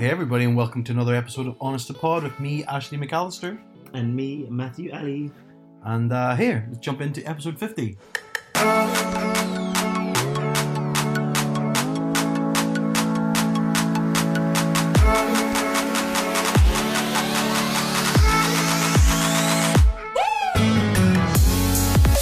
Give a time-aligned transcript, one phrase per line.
[0.00, 3.60] Hey everybody, and welcome to another episode of Honest to Pod with me, Ashley McAllister.
[3.92, 5.30] And me, Matthew Ali.
[5.84, 7.98] And uh, here, let's jump into episode 50.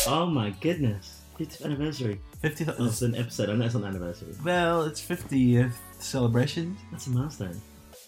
[0.09, 1.17] Oh my goodness.
[1.39, 2.20] 50th anniversary.
[2.43, 2.77] 50th.
[2.79, 3.50] Oh, it's an episode.
[3.50, 4.34] I know it's not an anniversary.
[4.45, 6.77] Well, it's 50th celebration.
[6.91, 7.61] That's a milestone.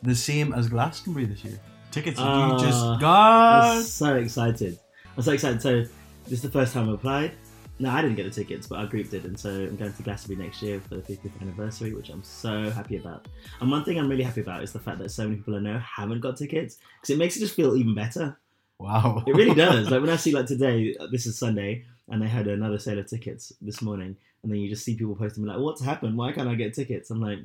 [0.03, 1.61] The same as Glastonbury this year.
[1.91, 3.83] Tickets Ah, you just I'm got.
[3.83, 4.79] so excited.
[5.17, 5.61] I'm so excited.
[5.61, 5.81] So,
[6.25, 7.33] this is the first time I applied.
[7.81, 10.03] No, I didn't get the tickets, but our group did, and so I'm going to
[10.03, 13.27] Glastonbury next year for the 50th anniversary, which I'm so happy about.
[13.61, 15.61] And one thing I'm really happy about is the fact that so many people I
[15.61, 18.39] know haven't got tickets, because it makes it just feel even better.
[18.79, 19.25] Wow.
[19.27, 19.91] It really does.
[19.91, 22.99] like when I see like today, uh, this is Sunday, and they had another sale
[22.99, 26.17] of tickets this morning, and then you just see people posting like, "What's happened?
[26.17, 27.39] Why can't I get tickets?" I'm like,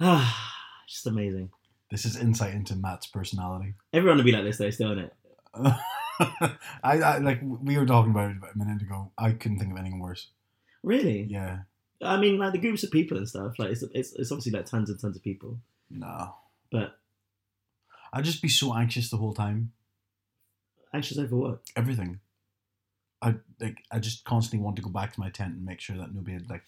[0.00, 0.52] ah,
[0.88, 1.50] just amazing.
[1.90, 3.74] This is insight into Matt's personality.
[3.92, 5.14] Everyone would be like this though, still in it.
[6.82, 9.12] I, I like we were talking about it about a minute ago.
[9.18, 10.28] I couldn't think of anything worse.
[10.82, 11.22] Really?
[11.30, 11.60] Yeah.
[12.02, 13.58] I mean, like the groups of people and stuff.
[13.58, 15.58] Like it's it's, it's obviously like tons and tons of people,
[15.90, 16.34] No.
[16.70, 16.98] but
[18.12, 19.72] I'd just be so anxious the whole time.
[20.92, 21.60] anxious over what?
[21.76, 22.20] Everything.
[23.26, 23.82] I like.
[23.90, 26.34] I just constantly want to go back to my tent and make sure that nobody
[26.34, 26.62] had like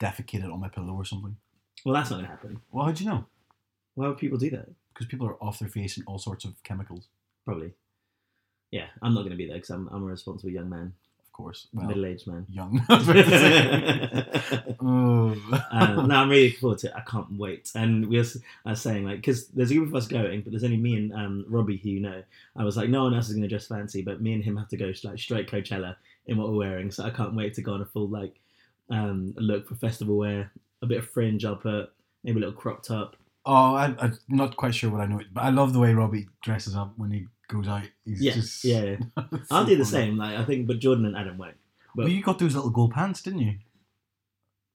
[0.00, 1.36] defecated on my pillow or something.
[1.84, 2.60] Well, that's not gonna happen.
[2.72, 3.26] Well, how'd you know?
[3.94, 4.68] Why would people do that?
[4.92, 7.08] Because people are off their face in all sorts of chemicals.
[7.44, 7.72] Probably.
[8.70, 10.94] Yeah, I'm not gonna be there because I'm I'm a responsible young man,
[11.38, 11.68] course.
[11.72, 12.46] Well, middle aged man.
[12.50, 12.84] young.
[12.88, 14.76] I was about to say.
[14.80, 15.60] oh.
[15.70, 16.92] um, no, I'm really looking forward to it.
[16.96, 17.70] I can't wait.
[17.74, 20.76] And we uh, saying like, because there's a group of us going, but there's only
[20.76, 22.22] me and um, Robbie who you know.
[22.56, 24.56] I was like, no one else is going to dress fancy, but me and him
[24.56, 26.90] have to go like straight Coachella in what we're wearing.
[26.90, 28.34] So I can't wait to go on a full like
[28.90, 31.92] um, look for festival wear, a bit of fringe I'll put,
[32.24, 33.16] maybe a little crop top.
[33.46, 36.28] Oh, I, I'm not quite sure what I know, but I love the way Robbie
[36.42, 37.82] dresses up when he goes out.
[38.04, 38.96] He's Yeah, just yeah.
[39.16, 39.24] yeah.
[39.50, 40.16] I'll do the same.
[40.16, 41.56] Like I think, but Jordan and Adam won't.
[41.94, 43.54] But Well, you got those little gold pants, didn't you?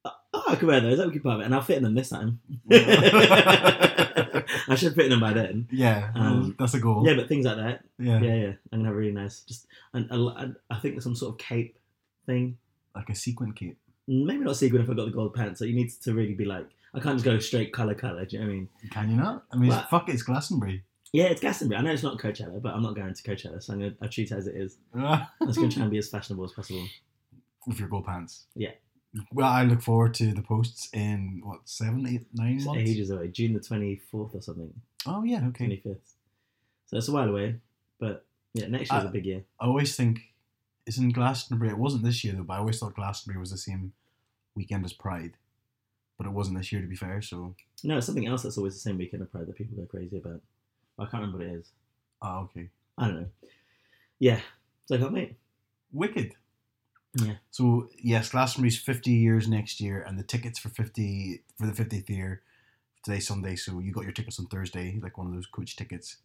[0.06, 0.98] oh, I could wear those.
[0.98, 2.40] That would be it, and I'll fit in them this time.
[2.72, 5.68] I should fit in them by then.
[5.72, 7.04] Yeah, Um, that's a goal.
[7.06, 7.84] Yeah, but things like that.
[8.00, 8.20] yeah.
[8.20, 8.52] Yeah, yeah.
[8.72, 11.78] I'm gonna have a really nice, just and I, think some sort of cape
[12.26, 12.58] thing.
[12.96, 13.78] like a sequin cape.
[14.08, 15.60] Maybe not sequin if I got the gold pants.
[15.60, 18.26] So you need to really be like, I can't just go straight color color.
[18.26, 18.70] Do you know what I mean?
[18.92, 19.44] Can you not?
[19.52, 20.84] I mean, Well- fuck it, it's Glastonbury.
[21.14, 21.80] Yeah, it's Glastonbury.
[21.80, 24.08] I know it's not Coachella, but I'm not going to Coachella, so I'm gonna I
[24.08, 24.78] treat it as it is.
[24.96, 26.86] I'm just gonna try and be as fashionable as possible.
[27.68, 28.48] with your gold pants.
[28.56, 28.72] Yeah.
[29.32, 32.82] Well, I look forward to the posts in what seven, eight, nine It's months.
[32.82, 34.74] ages away, June the 24th or something,
[35.06, 35.68] Oh yeah, okay.
[35.68, 35.98] 25th.
[36.88, 37.58] So it's a while away,
[38.00, 38.26] but
[38.56, 39.44] yeah, next year's Uh, a big year.
[39.60, 40.34] I always think
[40.88, 41.70] it's in Glastonbury.
[41.70, 43.94] It wasn't this year though, but I always thought Glastonbury was the same
[44.56, 45.38] weekend as Pride,
[46.18, 47.22] but it wasn't this year to be fair.
[47.22, 49.86] So, No, it's something else that's always the same weekend of Pride that people go
[49.86, 50.42] crazy about.
[51.00, 51.72] I can't remember what it is.
[52.22, 52.70] ah, okay.
[52.98, 53.28] I don't know.
[54.20, 54.40] Yeah,
[54.86, 55.36] so I can't wait.
[55.92, 56.34] Wicked.
[57.16, 57.36] Yeah.
[57.52, 62.10] So yes, Glastonbury's fifty years next year, and the tickets for fifty for the fiftieth
[62.10, 62.42] year
[63.04, 63.56] today Sunday.
[63.56, 66.18] So you got your tickets on Thursday, like one of those coach tickets,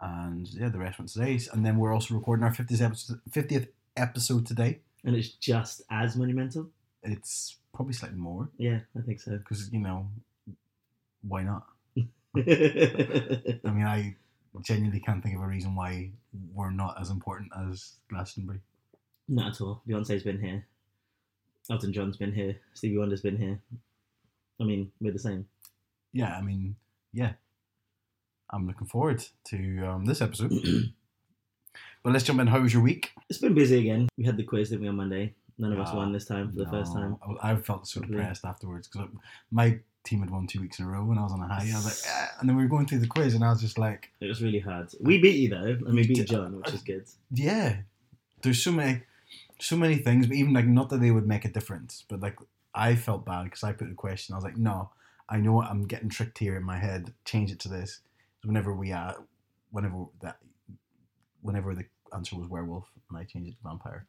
[0.00, 1.40] and yeah, the rest went today.
[1.52, 4.80] And then we're also recording our fiftieth episode, fiftieth episode today.
[5.04, 6.68] And it's just as monumental.
[7.02, 9.38] It's probably slightly more Yeah, I think so.
[9.38, 10.08] because you know
[11.22, 11.64] why not?
[12.36, 14.16] I mean, I
[14.62, 16.10] genuinely can't think of a reason why
[16.54, 18.60] we're not as important as Glastonbury.
[19.28, 19.82] Not at all.
[19.88, 20.66] Beyonce's been here.
[21.70, 22.56] Elton John's been here.
[22.74, 23.60] Stevie Wonder's been here.
[24.60, 25.46] I mean, we're the same.
[26.12, 26.76] Yeah, I mean,
[27.12, 27.32] yeah.
[28.50, 30.50] I'm looking forward to um, this episode.
[32.02, 32.46] but let's jump in.
[32.46, 33.12] How was your week?
[33.28, 34.08] It's been busy again.
[34.16, 35.34] We had the quiz, didn't we, on Monday?
[35.58, 37.16] None of us won this time for the first time.
[37.42, 38.16] I, I felt so Probably.
[38.18, 39.08] depressed afterwards because
[39.50, 41.62] my team had won two weeks in a row and I was on a high.
[41.70, 43.60] I was like, "Ah," and then we were going through the quiz and I was
[43.60, 44.88] just like, It was really hard.
[45.00, 47.06] We beat you though, and we beat John, which is good.
[47.32, 47.78] yeah,
[48.42, 49.02] there's so many,
[49.58, 52.36] so many things, but even like not that they would make a difference, but like
[52.74, 54.34] I felt bad because I put the question.
[54.34, 54.90] I was like, no,
[55.28, 57.12] I know I'm getting tricked here in my head.
[57.24, 58.00] Change it to this.
[58.44, 59.16] Whenever we are,
[59.72, 60.38] whenever that,
[61.42, 64.06] whenever the answer was werewolf, and I changed it to vampire.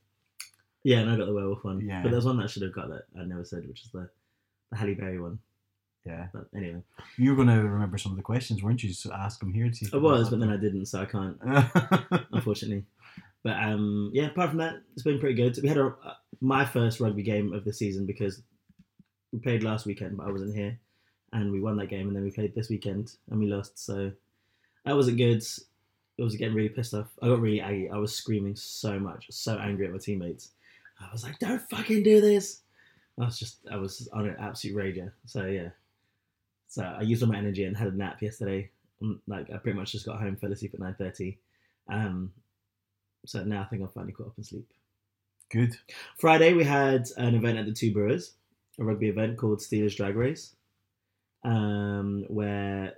[0.83, 1.81] Yeah, and I got the werewolf one.
[1.81, 2.01] Yeah.
[2.01, 4.09] But there's one that I should have got that I never said, which is the
[4.71, 5.39] the Halle Berry one.
[6.05, 6.81] Yeah, But anyway,
[7.17, 8.93] you were going to remember some of the questions, weren't you?
[8.93, 9.69] So ask them here.
[9.93, 11.37] I was, but then I didn't, so I can't.
[12.31, 12.85] unfortunately.
[13.43, 15.57] But um, yeah, apart from that, it's been pretty good.
[15.61, 18.41] We had a, uh, my first rugby game of the season because
[19.31, 20.79] we played last weekend, but I wasn't here,
[21.33, 23.77] and we won that game, and then we played this weekend and we lost.
[23.83, 24.11] So
[24.85, 25.43] that wasn't good.
[26.19, 27.07] I was getting really pissed off.
[27.21, 27.89] I got really aggy.
[27.89, 30.51] I was screaming so much, so angry at my teammates.
[30.99, 32.61] I was like, "Don't fucking do this!"
[33.19, 35.11] I was just, I was on an absolute rager.
[35.25, 35.69] So yeah,
[36.67, 38.69] So I used all my energy and had a nap yesterday.
[39.01, 41.37] Mm, Like I pretty much just got home, fell asleep at nine thirty.
[41.91, 42.31] Um,
[43.25, 44.67] so now I think I'm finally caught up in sleep.
[45.51, 45.75] Good.
[46.17, 48.33] Friday we had an event at the Two Brewers,
[48.79, 50.55] a rugby event called Steelers Drag Race,
[51.43, 52.93] um, where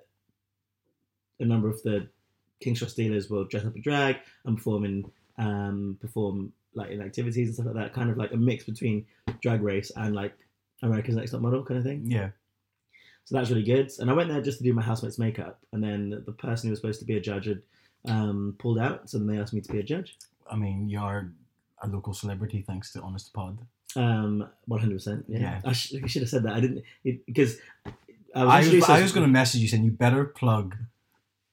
[1.40, 2.08] a number of the
[2.60, 7.02] Kings Cross Steelers will dress up in drag and perform in um, perform like in
[7.02, 7.94] activities and stuff like that.
[7.94, 9.06] Kind of like a mix between
[9.42, 10.34] drag race and like
[10.82, 12.04] America's Next Top Model kind of thing.
[12.06, 12.30] Yeah.
[13.26, 13.92] So that's really good.
[14.00, 16.72] And I went there just to do my housemate's makeup, and then the person who
[16.72, 17.62] was supposed to be a judge had
[18.06, 20.18] um, pulled out, so then they asked me to be a judge.
[20.50, 21.32] I mean, you're
[21.82, 23.60] a local celebrity thanks to Honest Pod.
[23.96, 25.26] Um, one hundred percent.
[25.28, 25.62] Yeah, Yeah.
[25.66, 26.54] I, sh- I should have said that.
[26.54, 27.58] I didn't because
[28.34, 28.68] I was.
[28.68, 30.76] I was, I was going to message you saying you better plug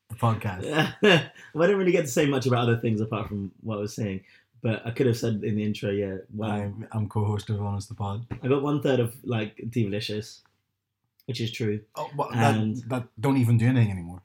[0.08, 0.64] the podcast.
[1.02, 3.80] well, I didn't really get to say much about other things apart from what I
[3.80, 4.22] was saying,
[4.62, 5.90] but I could have said in the intro.
[5.90, 8.26] Yeah, well, I'm, I'm co-host of Honest the Pod.
[8.42, 10.40] I got one third of like Divalicious,
[11.26, 11.80] which is true.
[11.96, 14.22] Oh, but that, And- that don't even do anything anymore.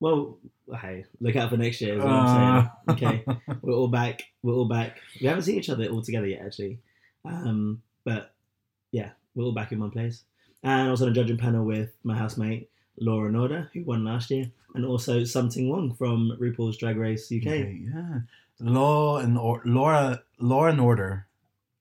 [0.00, 0.38] Well,
[0.82, 1.94] hey, look out for next year.
[1.96, 3.22] Is what I'm Uh, saying.
[3.22, 3.24] Okay,
[3.62, 4.22] we're all back.
[4.42, 4.98] We're all back.
[5.20, 6.78] We haven't seen each other all together yet, actually.
[7.24, 8.34] Um, but
[8.90, 10.24] yeah, we're all back in one place.
[10.62, 12.68] And I was on a judging panel with my housemate
[13.00, 17.30] Laura Norda, who won last year, and also Sum Ting Wong from RuPaul's Drag Race
[17.32, 17.44] UK.
[17.46, 18.18] Yeah.
[18.60, 21.26] Law and or- Laura Law and Order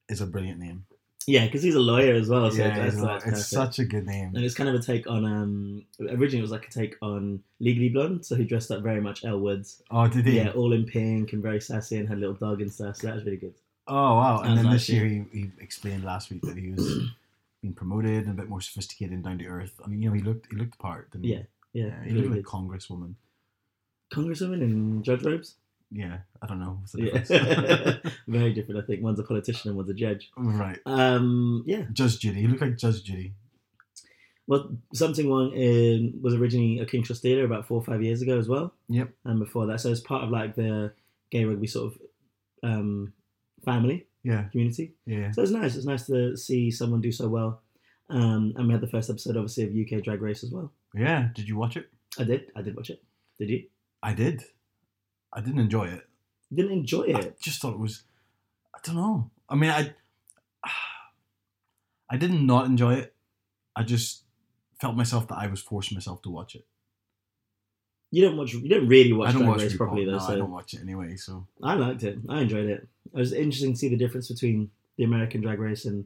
[0.09, 0.85] is a brilliant name.
[1.25, 2.51] Yeah, because he's a lawyer as well.
[2.51, 3.47] So yeah, that's, it's, that's it's perfect.
[3.47, 4.33] such a good name.
[4.35, 7.41] And it's kind of a take on um originally it was like a take on
[7.59, 9.81] Legally Blonde, so he dressed up very much Elle Woods.
[9.89, 10.35] Oh, did he?
[10.37, 12.97] Yeah, all in pink and very sassy and had a little dog and stuff.
[12.97, 13.53] So that was really good.
[13.87, 14.41] Oh wow!
[14.41, 16.99] And then this year he, he explained last week that he was
[17.61, 19.79] being promoted and a bit more sophisticated and down to earth.
[19.83, 21.11] I mean, you know, he looked he looked the part.
[21.11, 21.33] Didn't he?
[21.33, 21.41] Yeah,
[21.71, 22.03] Yeah, yeah.
[22.03, 22.81] He really looked like good.
[22.81, 23.13] congresswoman.
[24.13, 25.55] Congresswoman in judge robes.
[25.95, 26.79] Yeah, I don't know.
[26.95, 27.19] Yeah,
[28.27, 28.83] very different.
[28.83, 30.31] I think one's a politician and one's a judge.
[30.35, 30.79] right.
[30.87, 31.83] Um, yeah.
[31.93, 32.41] Judge Judy.
[32.41, 33.35] He looked like Judge Judy.
[34.47, 38.03] Well, Sum Ting Wong in, was originally a Kings Cross Steeler about four or five
[38.03, 38.73] years ago as well.
[38.89, 39.09] Yep.
[39.23, 40.91] And before that, so it's part of like the
[41.31, 42.01] gay rugby sort of
[42.63, 43.13] um,
[43.63, 44.95] family Yeah, community.
[45.05, 45.31] yeah.
[45.31, 45.75] So it's nice.
[45.75, 47.61] It's nice to see someone do so well.
[48.09, 49.69] Um, and we had the first episode, obviously, of
[49.99, 50.71] UK Drag Race as well.
[50.93, 51.29] Yeah.
[51.33, 51.87] Did you watch it?
[52.19, 52.51] I did.
[52.55, 53.01] I did watch it.
[53.39, 53.63] Did you?
[54.03, 54.43] I did.
[55.33, 56.07] I didn't enjoy it.
[56.53, 57.39] Didn't enjoy I it.
[57.41, 58.03] just thought it was.
[58.74, 59.31] I don't know.
[59.50, 59.94] I mean, I.
[62.09, 63.15] I did not enjoy it.
[63.75, 64.24] I just
[64.80, 66.65] felt myself that I was forcing myself to watch it.
[68.12, 68.53] You don't watch.
[68.53, 70.12] You don't really watch I don't Drag Race properly though.
[70.12, 71.15] No, so I don't watch it anyway.
[71.15, 72.19] So I liked it.
[72.29, 72.88] I enjoyed it.
[73.06, 76.06] It was interesting to see the difference between the American Drag Race and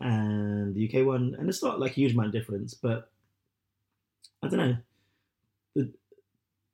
[0.00, 3.10] and the UK one, and it's not like a huge amount of difference, but
[4.42, 4.76] I don't know.
[5.74, 5.92] The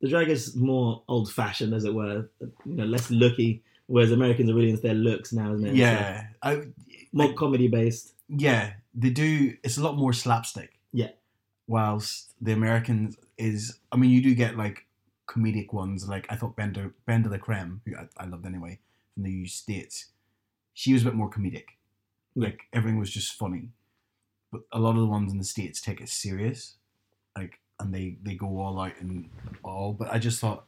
[0.03, 3.63] the drag is more old fashioned, as it were, you know, less looky.
[3.87, 5.75] Whereas Americans are really into their looks now, isn't it?
[5.75, 6.67] yeah, uh, I So,
[7.13, 8.13] more comedy based.
[8.29, 9.57] yeah they do.
[9.65, 10.79] It's a lot more slapstick.
[10.93, 11.11] Yeah.
[11.67, 14.87] Whilst the Americans is, I mean, you do get like
[15.29, 16.09] comedic ones.
[16.09, 18.81] Like I thought Bender BenDeLaCreme, who I, I loved anyway,
[19.15, 20.07] from the states.
[20.75, 21.65] She was a bit more comedic.
[22.35, 22.47] Yeah.
[22.47, 23.71] Like everything was just funny,
[24.51, 26.77] but a lot of the ones in the states take it serious,
[27.37, 29.29] like and they they go all out and
[29.63, 29.93] all.
[29.93, 30.65] But I just thought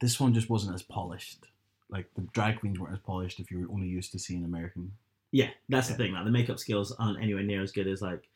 [0.00, 1.46] this one just wasn't as polished.
[1.90, 4.92] Like the drag queens weren't as polished if you were only used to seeing American.
[5.32, 5.96] Yeah, that's Yeah.
[5.96, 6.12] the thing.
[6.12, 8.28] Like the makeup skills aren't anywhere near as good as like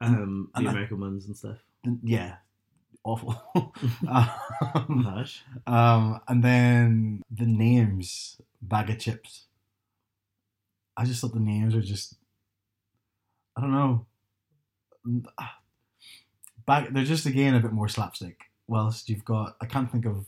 [0.00, 1.58] um, And the I- American ones and stuff.
[2.02, 2.36] Yeah,
[3.04, 3.40] awful.
[4.08, 5.26] um,
[5.66, 9.44] um, and then the names, Baga Chipz.
[10.96, 12.16] I just thought the names were just,
[13.56, 14.06] I don't know.
[16.66, 18.40] Bag, they're just again a bit more slapstick.
[18.66, 20.26] Whilst you've got, I can't think of.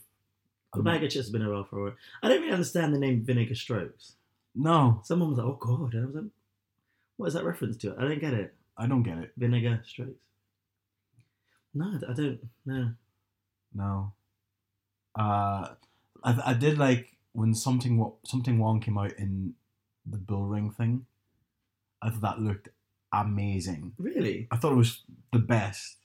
[0.73, 1.93] The bag of chips has been around for a while.
[2.21, 4.13] I don't really understand the name Vinegar Strokes.
[4.55, 6.31] No, Someone was like, "Oh God," and I was like,
[7.17, 8.53] "What is that reference to?" I don't get it.
[8.77, 9.31] I don't get it.
[9.35, 10.21] Vinegar Strokes.
[11.73, 12.39] No, I don't.
[12.65, 12.91] No.
[13.73, 14.13] No.
[15.15, 15.69] Uh,
[16.23, 19.53] I I did like when something Sum Ting Wong came out in
[20.05, 21.05] the bull ring thing.
[22.01, 22.69] I thought that looked
[23.11, 23.93] amazing.
[23.97, 24.47] Really?
[24.51, 25.03] I thought it was
[25.33, 25.97] the best.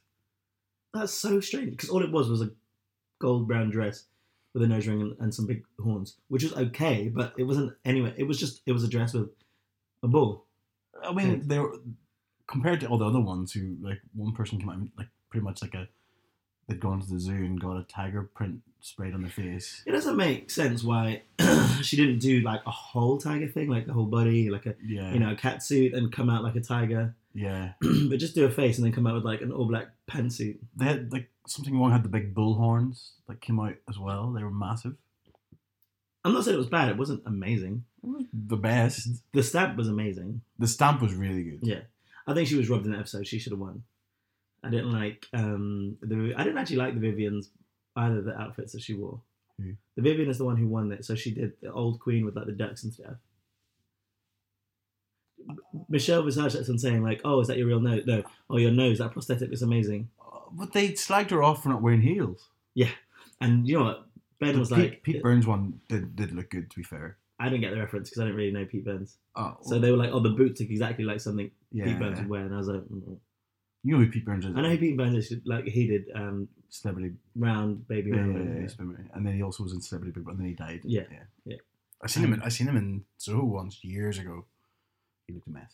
[0.94, 1.72] That's so strange.
[1.72, 2.50] Because all it was was a
[3.18, 4.04] gold brown dress
[4.54, 7.74] with a nose ring and, and some big horns, which was okay, but it wasn't
[7.84, 8.14] anyway.
[8.16, 9.28] It was just it was a dress with
[10.02, 10.44] a bull.
[11.02, 11.76] I mean, they were
[12.46, 15.44] compared to all the other ones who like one person came out and, like pretty
[15.44, 15.88] much like a
[16.68, 19.82] they'd gone to the zoo and got a tiger print sprayed on their face.
[19.86, 21.22] It doesn't make sense why
[21.82, 25.12] she didn't do like a whole tiger thing, like the whole body, like a Yeah,
[25.12, 27.14] you know a cat suit, and come out like a tiger.
[27.34, 27.72] Yeah.
[27.80, 30.58] but just do a face and then come out with like an all black pantsuit.
[30.76, 33.98] They had like Sum Ting Wong had the big bull horns that came out as
[33.98, 34.32] well.
[34.32, 34.94] They were massive.
[36.24, 36.88] I'm not saying it was bad.
[36.88, 37.84] It wasn't amazing.
[38.02, 39.08] It was the best.
[39.32, 40.40] The stamp was amazing.
[40.58, 41.58] The stamp was really good.
[41.62, 41.80] Yeah,
[42.26, 43.26] I think she was robbed in that episode.
[43.26, 43.82] She should have won.
[44.62, 46.34] I didn't like um the.
[46.36, 47.50] I didn't actually like the Vivienne's
[47.96, 49.20] either the outfits that she wore.
[49.58, 49.74] Who?
[49.96, 52.36] The Vivienne is the one who won it, so she did the old queen with
[52.36, 53.16] like the ducks and stuff.
[55.88, 58.04] Michelle Visage kept on saying like, "Oh, is that your real nose?
[58.06, 58.98] No, oh, your nose.
[58.98, 62.48] That prosthetic is amazing." Uh, But they slagged her off for not wearing heels.
[62.74, 62.90] Yeah,
[63.40, 64.06] and you know what?
[64.40, 67.16] Ben was Pete, like, Pete Burns one did, did look good, to be fair.
[67.38, 69.16] I didn't get the reference because I didn't really know Pete Burns.
[69.36, 71.84] Oh, So they were like, "Oh, the boots look exactly like something yeah.
[71.84, 73.16] Pete Burns would wear," and I was like, mm.
[73.82, 74.52] You know who Pete Burns is?
[74.56, 75.38] "I know who Pete Burns is.
[75.44, 77.14] Like he did um, Celebrity.
[77.36, 78.34] round baby Yeah, round.
[78.34, 80.80] yeah, yeah, and then he also was in Celebrity Big Brother, and then he died.
[80.84, 81.18] Yeah, yeah.
[81.44, 81.56] yeah.
[82.02, 82.32] I seen him.
[82.32, 84.46] In, I seen him in Soho once years ago.
[85.26, 85.73] He looked a mess.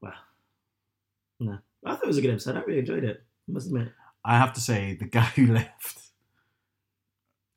[0.00, 0.12] Wow.
[1.38, 2.56] No, I thought it was a good episode.
[2.56, 3.22] I really enjoyed it.
[3.48, 3.88] I must admit,
[4.24, 5.98] I have to say, the guy who left,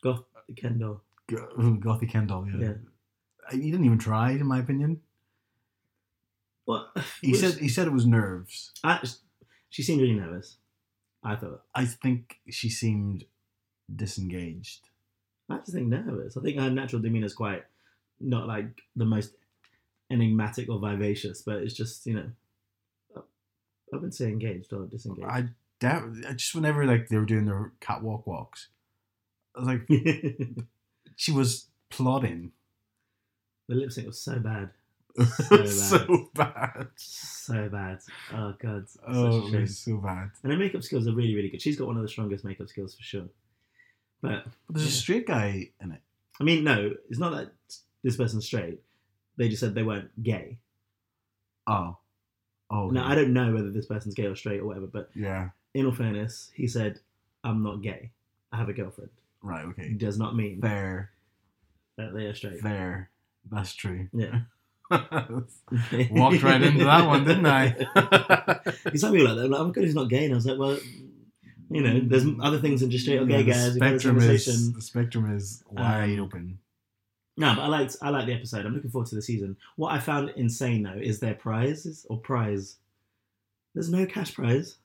[0.04, 0.24] Goth
[0.54, 1.02] Kendoll.
[1.30, 2.68] Gothy Kendoll, yeah.
[2.68, 2.74] Yeah.
[3.50, 5.02] Uh, he didn't even try, in my opinion.
[6.66, 8.72] What He was- said he said it was nerves.
[8.84, 9.06] I,
[9.70, 10.58] she seemed really nervous.
[11.24, 11.62] I thought.
[11.74, 13.26] I think she seemed
[13.94, 14.90] disengaged.
[15.50, 16.36] I just think nervous.
[16.38, 17.64] I think her natural demeanor is quite
[18.20, 19.32] not like the most
[20.14, 22.30] enigmatic or vivacious, but it's just you know.
[23.18, 25.28] I wouldn't say engaged or disengaged.
[25.28, 26.10] I doubt.
[26.28, 28.70] I just whenever like they were doing their catwalk walks,
[29.56, 29.88] I was like,
[31.16, 32.54] she was plodding
[33.70, 34.72] The lip sync was so bad,
[35.18, 35.70] bad.
[35.70, 36.88] so bad.
[36.96, 38.00] so bad.
[38.34, 40.32] Oh god, Oh, it was so bad.
[40.42, 41.62] And her makeup skills are really, really good.
[41.62, 43.26] She's got one of the strongest makeup skills for sure.
[44.24, 46.02] But But there's a straight guy in it.
[46.42, 47.52] I mean, no, it's not that
[48.04, 48.80] this person's straight.
[49.38, 50.58] They just said they weren't gay.
[51.68, 51.98] Oh,
[52.70, 53.12] oh, Now okay.
[53.12, 54.88] I don't know whether this person's gay or straight or whatever.
[54.88, 57.00] But yeah, in all fairness, he said,
[57.44, 58.12] "I'm not gay.
[58.52, 59.10] I have a girlfriend."
[59.42, 61.12] right, It okay, does not mean fair,
[61.98, 62.62] that they are straight.
[62.62, 63.10] fair.
[63.52, 64.08] That's true.
[64.14, 64.42] Yeah.
[64.92, 67.70] Walked right into that one, didn't I?
[68.92, 69.46] He's like me like that.
[69.46, 70.26] I'm like, oh my god, he's not gay.
[70.26, 70.78] And I was like, well,
[71.70, 73.74] you know, there's other things than just straight or Yeah, gay guys.
[73.74, 76.60] We've had this spectrum is the spectrum is wide Um, open.
[77.36, 78.66] No, but I liked I liked the episode.
[78.66, 79.58] I'm looking forward to the season.
[79.76, 82.78] What I found insane though is their prizes or prize.
[83.74, 84.78] There's no cash prize.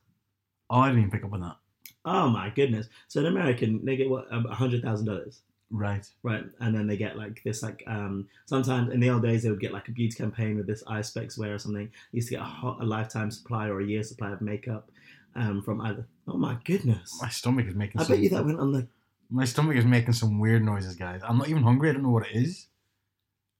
[0.71, 1.57] Oh, I didn't even pick up on that.
[2.05, 2.89] Oh my goodness!
[3.09, 6.09] So in American, they get what a hundred thousand dollars, Right.
[6.23, 6.45] right?
[6.61, 9.61] And then they get like this, like um, sometimes in the old days they would
[9.61, 11.87] get like a beauty campaign with this eye specs wear or something.
[12.13, 14.91] They used to get a, hot, a lifetime supply or a year supply of makeup
[15.35, 16.07] um, from either.
[16.27, 17.19] Oh my goodness!
[17.21, 18.01] My stomach is making.
[18.01, 18.87] I bet you that went on the.
[19.31, 21.21] My stomach is making some weird noises, guys.
[21.27, 21.91] I'm not even hungry.
[21.91, 22.67] I don't know what it is,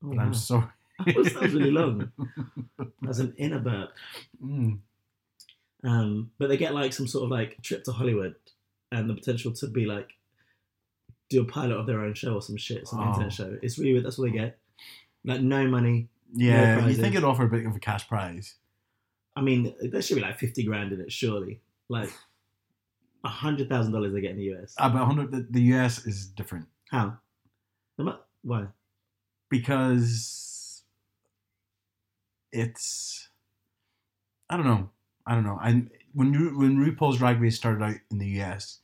[0.03, 0.23] Oh, but wow.
[0.25, 0.65] I'm so.
[1.07, 2.11] that was really long.
[3.03, 3.91] That's an inner burp.
[4.43, 4.79] Mm.
[5.85, 8.35] Um, but they get like some sort of like trip to Hollywood
[8.91, 10.09] and the potential to be like
[11.29, 13.09] do a pilot of their own show or some shit, some Oh.
[13.11, 13.59] internet show.
[13.63, 14.05] It's really weird.
[14.07, 14.59] That's what they get.
[15.25, 16.09] Like no money.
[16.35, 18.55] Yeah, you think it'd offer a bit of a cash prize?
[19.37, 21.61] I mean, there should be like fifty grand in it, surely.
[21.89, 22.11] Like
[23.29, 24.75] hundred thousand dollars they get in the US.
[24.79, 25.31] Uh, but 100.
[25.31, 27.19] The, the US is different How?
[28.43, 28.67] Why?
[29.51, 30.83] because
[32.53, 33.29] it's.
[34.51, 34.91] I don't know.
[35.27, 35.59] I don't know.
[35.61, 35.83] I
[36.15, 38.79] when Ru- when RuPaul's Drag Race started out in the US,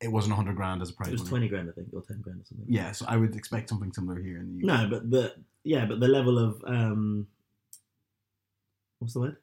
[0.00, 1.08] it wasn't 100 grand as a prize.
[1.08, 1.30] It was money.
[1.30, 2.66] twenty grand, I think, or ten grand or something.
[2.68, 4.66] Yeah, so I would expect something similar here in the US.
[4.66, 7.26] No, but the yeah, but the level of um,
[8.98, 9.36] what's the word?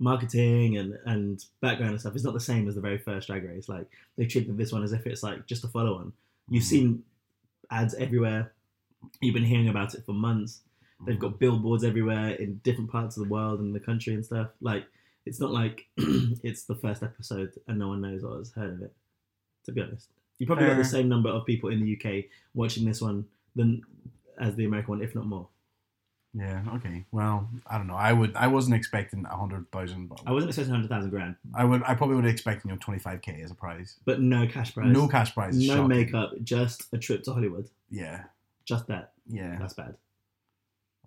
[0.00, 3.44] Marketing and and background and stuff is not the same as the very first Drag
[3.44, 3.68] Race.
[3.68, 3.86] Like
[4.16, 6.12] they treated this one as if it's like just a follow on.
[6.48, 6.66] You've Mhm.
[6.66, 7.04] seen
[7.70, 8.52] ads everywhere.
[9.20, 10.62] You've been hearing about it for months.
[11.06, 14.50] They've got billboards everywhere in different parts of the world and the country and stuff.
[14.60, 14.84] Like
[15.26, 18.82] it's not like it's the first episode and no one knows or has heard of
[18.82, 18.92] it.
[19.66, 20.08] To be honest,
[20.38, 23.82] you probably got the same number of people in the UK watching this one than
[24.38, 25.48] as the American one, if not more.
[26.36, 26.62] Yeah.
[26.76, 27.04] Okay.
[27.12, 27.94] Well, I don't know.
[27.94, 28.34] I would.
[28.34, 30.10] I wasn't expecting a hundred thousand.
[30.26, 31.82] I wasn't expecting hundred thousand grand, I would.
[31.86, 33.96] I probably would expect you know twenty five k as a prize.
[34.04, 35.56] but no cash prize, No cash prize.
[35.56, 35.88] no shocking.
[35.88, 37.68] makeup, just a trip to Hollywood.
[37.88, 38.24] Yeah.
[38.64, 39.12] Just that.
[39.28, 39.56] Yeah.
[39.60, 39.94] That's bad.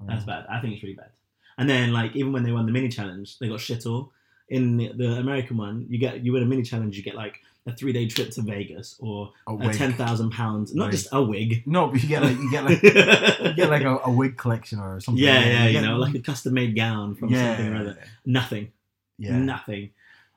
[0.08, 0.46] That's bad.
[0.50, 1.10] I think it's really bad.
[1.58, 4.14] And then like even when they won the mini challenge, they got shit all.
[4.50, 7.42] In the, the American one, you get you win a mini challenge, you get like
[7.68, 10.92] a three day trip to Vegas or A a ten thousand pounds, not Wig.
[10.94, 11.64] just a wig.
[11.68, 14.80] No, but you get like you get like you get like a, a wig collection
[14.80, 15.24] or something.
[15.24, 17.98] yeah, yeah, you get- know, like a custom made gown from yeah, something or other.
[18.26, 18.72] Nothing,
[19.20, 19.38] Yeah.
[19.38, 19.92] nothing.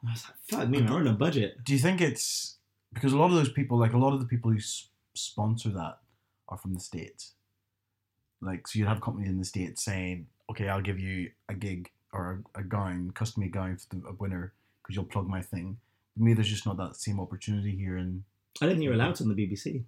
[0.06, 1.62] I was like, fuck me, we're on a budget.
[1.64, 2.56] Do you think it's
[2.92, 5.68] because a lot of those people, like a lot of the people who s- sponsor
[5.70, 5.98] that,
[6.48, 7.32] are from the states?
[8.40, 11.90] Like, so you'd have companies in the states saying, "Okay, I'll give you a gig
[12.12, 15.42] or a, a gown, custom made gown for the a winner because you'll plug my
[15.42, 15.76] thing."
[16.16, 18.22] Maybe there's just not that same opportunity here And
[18.60, 19.84] I don't think you're allowed to on the BBC.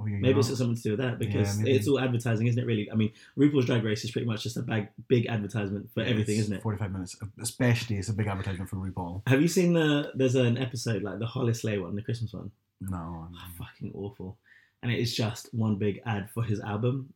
[0.00, 0.52] Oh, you're Maybe it's not?
[0.54, 1.72] got something to do with that because maybe.
[1.76, 2.64] it's all advertising, isn't it?
[2.66, 6.02] Really, I mean, RuPaul's Drag Race is pretty much just a bag, big advertisement for
[6.02, 6.62] Yeah, everything, isn't it?
[6.62, 7.16] 45 minutes.
[7.40, 9.22] Especially, it's a big advertisement for RuPaul.
[9.28, 10.10] Have you seen the?
[10.14, 12.50] There's an episode like the Holly Slay one, the Christmas one.
[12.80, 12.96] No.
[12.96, 14.38] Oh, ah, I'm- fucking awful,
[14.82, 17.12] and it is just one big ad for his album.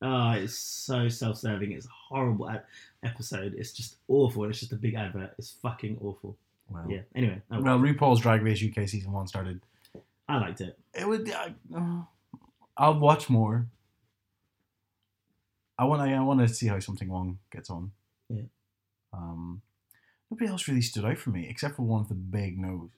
[0.00, 1.72] Oh, it's so self-serving.
[1.72, 2.64] It's a horrible ad-
[3.04, 3.54] episode.
[3.58, 4.44] It's just awful.
[4.46, 5.34] It's just a big advert.
[5.38, 6.36] It's fucking awful.
[6.68, 7.00] Well, Yeah.
[7.14, 9.60] Anyway, I, well, RuPaul's Drag Race UK season one started.
[10.28, 10.78] I liked it.
[10.94, 11.30] It would.
[11.32, 12.02] I, uh,
[12.76, 13.66] I'll watch more.
[15.78, 16.02] I want.
[16.02, 17.92] I, want to see how Sum Ting Wong gets on.
[18.28, 18.42] Yeah.
[19.12, 19.62] Um,
[20.30, 22.90] nobody else really stood out for me except for one with the big nose.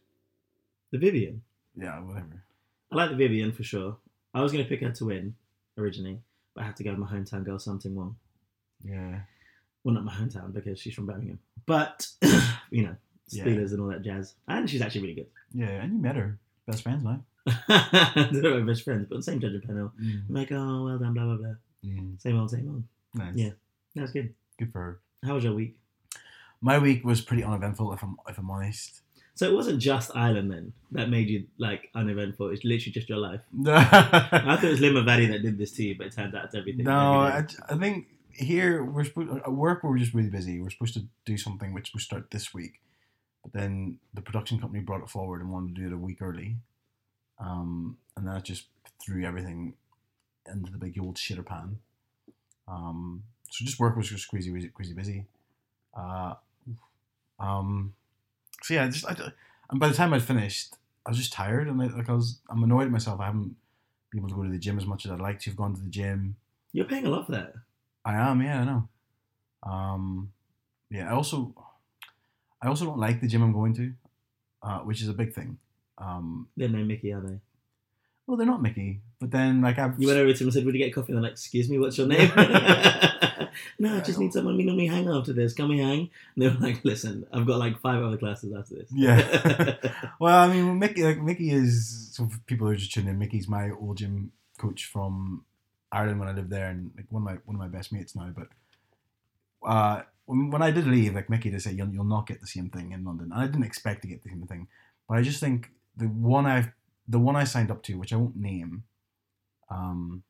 [0.90, 1.42] The Vivienne.
[1.76, 2.42] Yeah, whatever.
[2.90, 3.96] I like the Vivienne for sure.
[4.34, 5.34] I was going to pick her to win
[5.78, 6.18] originally,
[6.54, 8.16] but I had to go with my hometown girl, Sum Ting Wong.
[8.84, 9.20] Yeah.
[9.84, 12.08] Well, not my hometown because she's from Birmingham, but
[12.70, 12.96] you know,
[13.32, 13.44] Yeah.
[13.44, 14.34] And all that jazz.
[14.48, 15.26] And she's actually really good.
[15.52, 16.38] Yeah, and you met her.
[16.66, 17.22] Best friends now.
[17.68, 19.92] They're not my best friends, but the same judging panel.
[20.00, 20.28] Mm.
[20.28, 21.54] I'm like, oh, well done, blah blah blah.
[21.84, 22.20] Mm.
[22.20, 22.84] Same old, same old.
[23.14, 23.36] Nice.
[23.36, 23.50] Yeah.
[23.94, 24.34] That's good.
[24.58, 25.00] Good for her.
[25.24, 25.76] How was your week?
[26.60, 29.00] My week was pretty uneventful, if I'm if I'm honest.
[29.34, 32.50] So it wasn't just Ireland then that made you like uneventful.
[32.50, 33.40] It's literally just your life.
[33.66, 36.44] I no, thought it was Limavady that did this to you, but it turns out
[36.44, 36.86] it's everything.
[36.86, 37.46] I.
[37.68, 40.60] I think here we're supposed at work we're just really busy.
[40.60, 42.80] We're supposed to do something which we start this week,
[43.52, 46.56] then the production company brought it forward and wanted to do it a week early,
[47.38, 48.66] um, and that just
[49.02, 49.74] threw everything
[50.50, 51.78] into the big old shitter pan.
[52.68, 55.24] Um, so just work was just crazy, crazy, crazy busy.
[55.96, 56.34] Uh,
[57.38, 57.94] um,
[58.62, 59.16] so yeah, just I,
[59.70, 60.74] and by the time I'd finished,
[61.06, 63.20] I was just tired and I, like I was I'm annoyed at myself.
[63.20, 63.56] I haven't
[64.10, 65.74] been able to go to the gym as much as I'd like to have gone
[65.74, 66.36] to the gym.
[66.72, 67.54] You're paying a lot for that.
[68.04, 68.88] I am, yeah, I know.
[69.62, 70.32] Um,
[70.90, 71.54] yeah, I also,
[72.62, 73.92] I also don't like the gym I'm going to,
[74.62, 75.58] uh, which is a big thing.
[75.98, 77.38] Um, They're no Mickey, are they?
[78.26, 80.64] well, they're not Mickey, but then like I've You went over to them and said,
[80.64, 81.12] Would you get coffee?
[81.12, 82.30] And they're like, Excuse me, what's your name?
[83.78, 85.52] no, I just need someone we normally hang after this.
[85.52, 86.10] Can we hang?
[86.34, 88.88] And they were like, Listen, I've got like five other classes after this.
[88.94, 89.74] Yeah.
[90.20, 93.18] well, I mean, Mickey, like Mickey is so people who are just tuning in.
[93.18, 95.44] Mickey's my old gym coach from
[95.90, 98.14] Ireland when I lived there, and like one of my one of my best mates
[98.14, 98.32] now.
[98.32, 98.48] But
[99.68, 102.70] uh, when, I did leave, like Mickey did say, you'll, you'll not get the same
[102.70, 104.68] thing in London, and I didn't expect to get the same thing.
[105.08, 106.72] But I just think the one I
[107.08, 108.84] the one I signed up to, which I won't name,
[109.68, 110.22] um,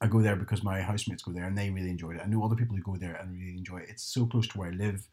[0.00, 2.22] I go there because my housemates go there and they really enjoyed it.
[2.24, 3.90] I know other people who go there and really enjoy it.
[3.90, 5.06] It's so close to where I live.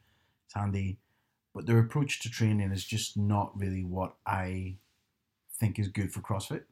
[0.46, 0.98] It's handy
[1.54, 4.78] but their approach to training is just not really what I
[5.60, 6.64] think is good for CrossFit.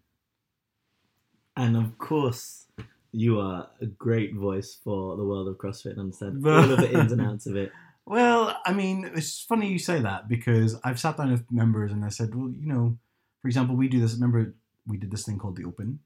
[1.56, 2.68] And of course,
[3.12, 6.92] you are a great voice for the world of CrossFit and understand all of the
[7.00, 7.72] ins and outs of it.
[8.06, 12.04] Well, I mean, it's funny you say that because I've sat down with members and
[12.06, 12.98] I said, well, you know,
[13.42, 14.14] for example, we do this.
[14.14, 14.54] Remember,
[14.88, 16.00] we did this thing called the Open.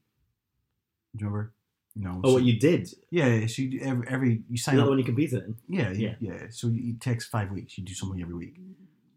[1.16, 1.52] Do you remember?
[1.94, 2.88] You know, Oh, so- what you did?
[3.10, 3.46] yeah.
[3.46, 4.84] So you every, every you sign up.
[4.84, 5.56] the one you competed in?
[5.68, 6.14] yeah, Yeah.
[6.20, 6.46] yeah, yeah.
[6.50, 7.78] So it takes five weeks.
[7.78, 8.56] You do something every week.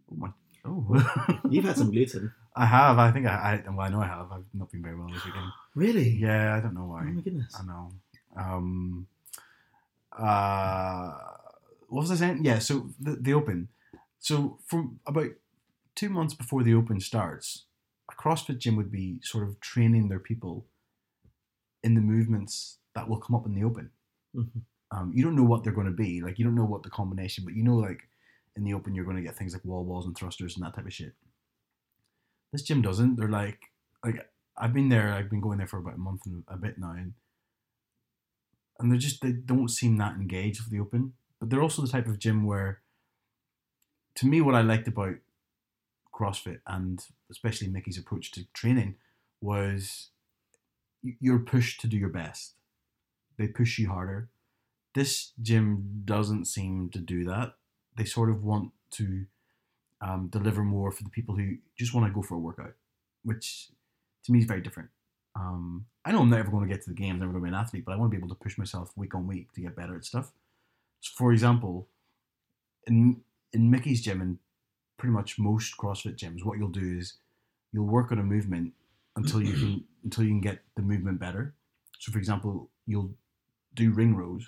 [0.09, 0.29] Oh my!
[0.63, 2.31] Oh, You've had some gluten.
[2.57, 2.97] I have.
[2.99, 3.69] I think I, I.
[3.69, 4.31] Well, I know I have.
[4.31, 5.45] I've not been very well this weekend.
[5.75, 6.09] Really?
[6.09, 7.01] Yeah, I don't know why.
[7.01, 7.55] Oh my goodness.
[7.59, 7.91] I know.
[8.35, 9.07] Um,
[10.17, 11.13] uh,
[11.89, 12.43] what was I saying?
[12.43, 13.69] Yeah, so the, the Open.
[14.19, 15.31] So from about
[15.95, 17.65] two months before the Open starts,
[18.11, 20.65] a CrossFit gym would be sort of training their people
[21.83, 23.91] in the movements that will come up in the Open.
[24.35, 24.61] Mhm.
[24.91, 26.21] Um, you don't know what they're going to be.
[26.21, 28.07] Like you don't know what the combination, but you know like
[28.55, 30.73] in the Open you're going to get things like wall balls and thrusters and that
[30.75, 31.13] type of shit.
[32.51, 33.15] This gym doesn't.
[33.15, 33.59] They're like
[34.03, 35.13] like I've been there.
[35.13, 37.13] I've been going there for about a month and a bit now, and
[38.79, 41.13] and they're just they don't seem that engaged with the open.
[41.39, 42.81] But they're also the type of gym where,
[44.15, 45.15] to me, what I liked about
[46.13, 48.95] CrossFit and especially Mickey's approach to training
[49.39, 50.09] was
[51.03, 52.55] you're pushed to do your best.
[53.37, 54.29] They push you harder.
[54.95, 57.53] This gym doesn't seem to do that.
[57.95, 59.25] They sort of want to
[60.01, 62.73] um, deliver more for the people who just want to go for a workout,
[63.23, 63.69] which
[64.25, 64.89] to me is very different.
[65.35, 67.55] Um, I know I'm never going to get to the games, never going to be
[67.55, 69.61] an athlete, but I want to be able to push myself week on week to
[69.61, 70.31] get better at stuff.
[71.01, 71.87] So for example,
[72.85, 73.21] in
[73.53, 74.37] in Mickey's gym and
[74.97, 77.13] pretty much most CrossFit gyms, what you'll do is
[77.71, 78.73] you'll work on a movement
[79.15, 81.53] until you can until you can get the movement better.
[81.99, 83.11] So for example, you'll
[83.73, 84.47] do ring rows,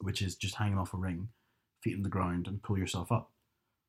[0.00, 1.28] which is just hanging off a ring,
[1.82, 3.30] feet on the ground, and pull yourself up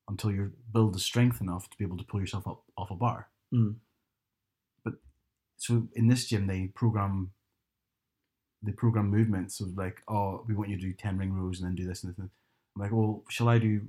[0.08, 2.96] until you build the strength enough to be able to pull yourself up off a
[2.96, 3.28] bar.
[3.54, 3.76] Mm.
[4.84, 4.96] But
[5.58, 7.32] so in this gym, they program
[8.64, 11.68] they program movements of like, oh, we want you to do ten ring rows and
[11.68, 12.20] then do this and this.
[12.20, 12.30] And.
[12.76, 13.82] I'm like, well, shall I do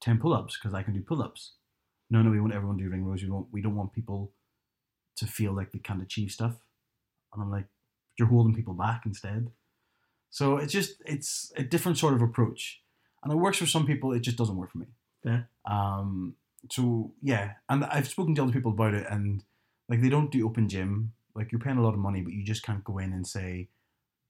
[0.00, 1.52] ten pull-ups because I can do pull-ups?
[2.10, 3.22] No, no, we want everyone to do ring rows.
[3.22, 4.32] We don't we don't want people
[5.16, 6.54] to feel like they can't achieve stuff.
[7.32, 7.66] and I'm like,
[8.18, 9.50] you're holding people back instead.
[10.30, 12.82] So it's just it's a different sort of approach,
[13.22, 14.12] and it works for some people.
[14.12, 14.86] It just doesn't work for me.
[15.22, 15.48] Fair.
[15.64, 16.34] Um.
[16.70, 19.42] So yeah, and I've spoken to other people about it, and
[19.88, 21.12] like they don't do open gym.
[21.34, 23.68] Like you're paying a lot of money, but you just can't go in and say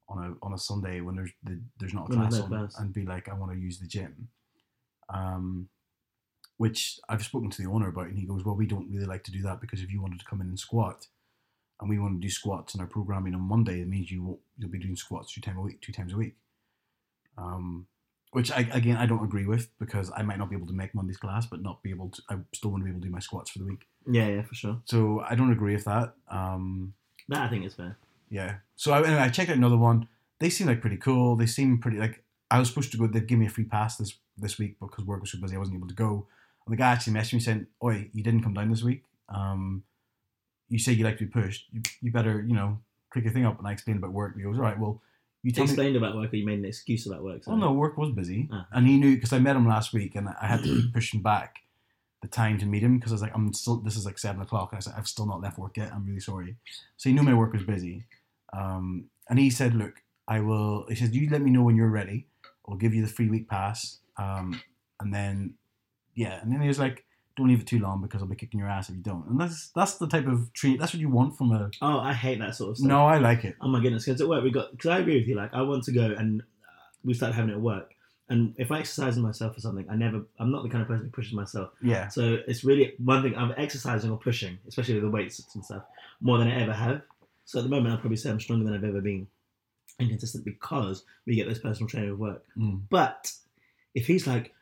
[0.09, 2.78] on a on a Sunday when there's the, there's not a class on class.
[2.78, 4.28] and be like, I want to use the gym.
[5.09, 5.68] Um,
[6.59, 9.24] which I've spoken to the owner about, and he goes, "Well, we don't really like
[9.24, 11.07] to do that because if you wanted to come in and squat,
[11.81, 14.40] and we want to do squats in our programming on Monday, it means you won't,
[14.59, 16.37] you'll be doing squats two times a week, two times a week."
[17.37, 17.87] Um,
[18.33, 20.95] which I again I don't agree with because I might not be able to make
[20.95, 22.23] Monday's class, but not be able to.
[22.31, 23.87] I still want to be able to do my squats for the week.
[24.11, 24.81] Yeah, yeah, for sure.
[24.85, 26.14] So I don't agree with that.
[26.29, 26.95] Um,
[27.29, 27.97] That I think is fair.
[28.31, 28.57] yeah.
[28.77, 30.09] So I, anyway, I checked out another one.
[30.40, 31.37] They seem like pretty cool.
[31.37, 33.07] They seem pretty like I was supposed to go.
[33.07, 35.55] They gave me a free pass this this week because work was so busy.
[35.57, 36.27] I wasn't able to go.
[36.66, 39.03] And the guy actually messaged me saying, "Oi, you didn't come down this week.
[39.29, 39.85] Um,
[40.68, 41.66] you say you like to be pushed.
[41.73, 42.79] You, you better you know
[43.11, 44.37] click your thing up." And I explained about work.
[44.37, 45.01] He goes, "All right, well,
[45.42, 47.38] you tell me." explained about work, or you made an excuse about work.
[47.42, 47.61] Oh sorry.
[47.61, 48.66] no, work was busy, Ah.
[48.72, 51.22] and he knew because I met him last week, and I had to keep pushing
[51.22, 51.59] back
[52.22, 53.76] the time to meet him because I was like, I'm still.
[53.78, 54.70] This is like seven o'clock.
[54.72, 55.92] And I said, I've still not left work yet.
[55.92, 56.57] I'm really sorry.
[56.96, 58.05] So he knew my work was busy,
[58.52, 59.94] um, and he said, look,
[60.28, 60.87] I will.
[60.88, 62.26] He said, you let me know when you're ready.
[62.68, 64.61] I'll give you the free week pass, um,
[65.00, 65.55] and then
[66.14, 67.05] yeah, and then he was like,
[67.37, 69.27] don't leave it too long because I'll be kicking your ass if you don't.
[69.27, 70.79] And that's that's the type of treat.
[70.79, 71.71] That's what you want from a.
[71.81, 72.88] Oh, I hate that sort of stuff.
[72.88, 73.57] No, I like it.
[73.61, 75.35] Oh my goodness, because at work we got because I agree with you.
[75.35, 76.45] Like I want to go and uh,
[77.05, 77.95] we started having it at work.
[78.29, 80.23] And if I exercise myself or something, I never.
[80.38, 81.71] I'm not the kind of person who pushes myself.
[81.83, 83.37] Yeah, So it's really one thing.
[83.37, 85.83] I'm exercising or pushing, especially with the weights and stuff,
[86.21, 87.03] more than I ever have.
[87.45, 89.27] So at the moment, I'll probably say I'm stronger than I've ever been,
[89.99, 92.45] inconsistent because we get this personal trainer with work.
[92.57, 92.83] Mm.
[92.88, 93.33] But
[93.95, 94.55] if he's like,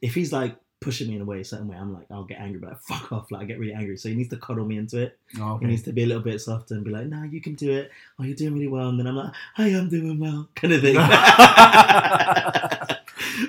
[0.00, 2.38] if he's like pushing me in a way, a certain way, I'm like, I'll get
[2.40, 3.96] angry, but like, fuck off, like I get really angry.
[3.96, 5.18] So he needs to cuddle me into it.
[5.40, 7.54] Oh, He needs to be a little bit softer and be like, no, you can
[7.54, 7.90] do it.
[8.18, 8.88] Oh, you're doing really well.
[8.88, 10.94] And then I'm like, hey I am doing well, kind of thing.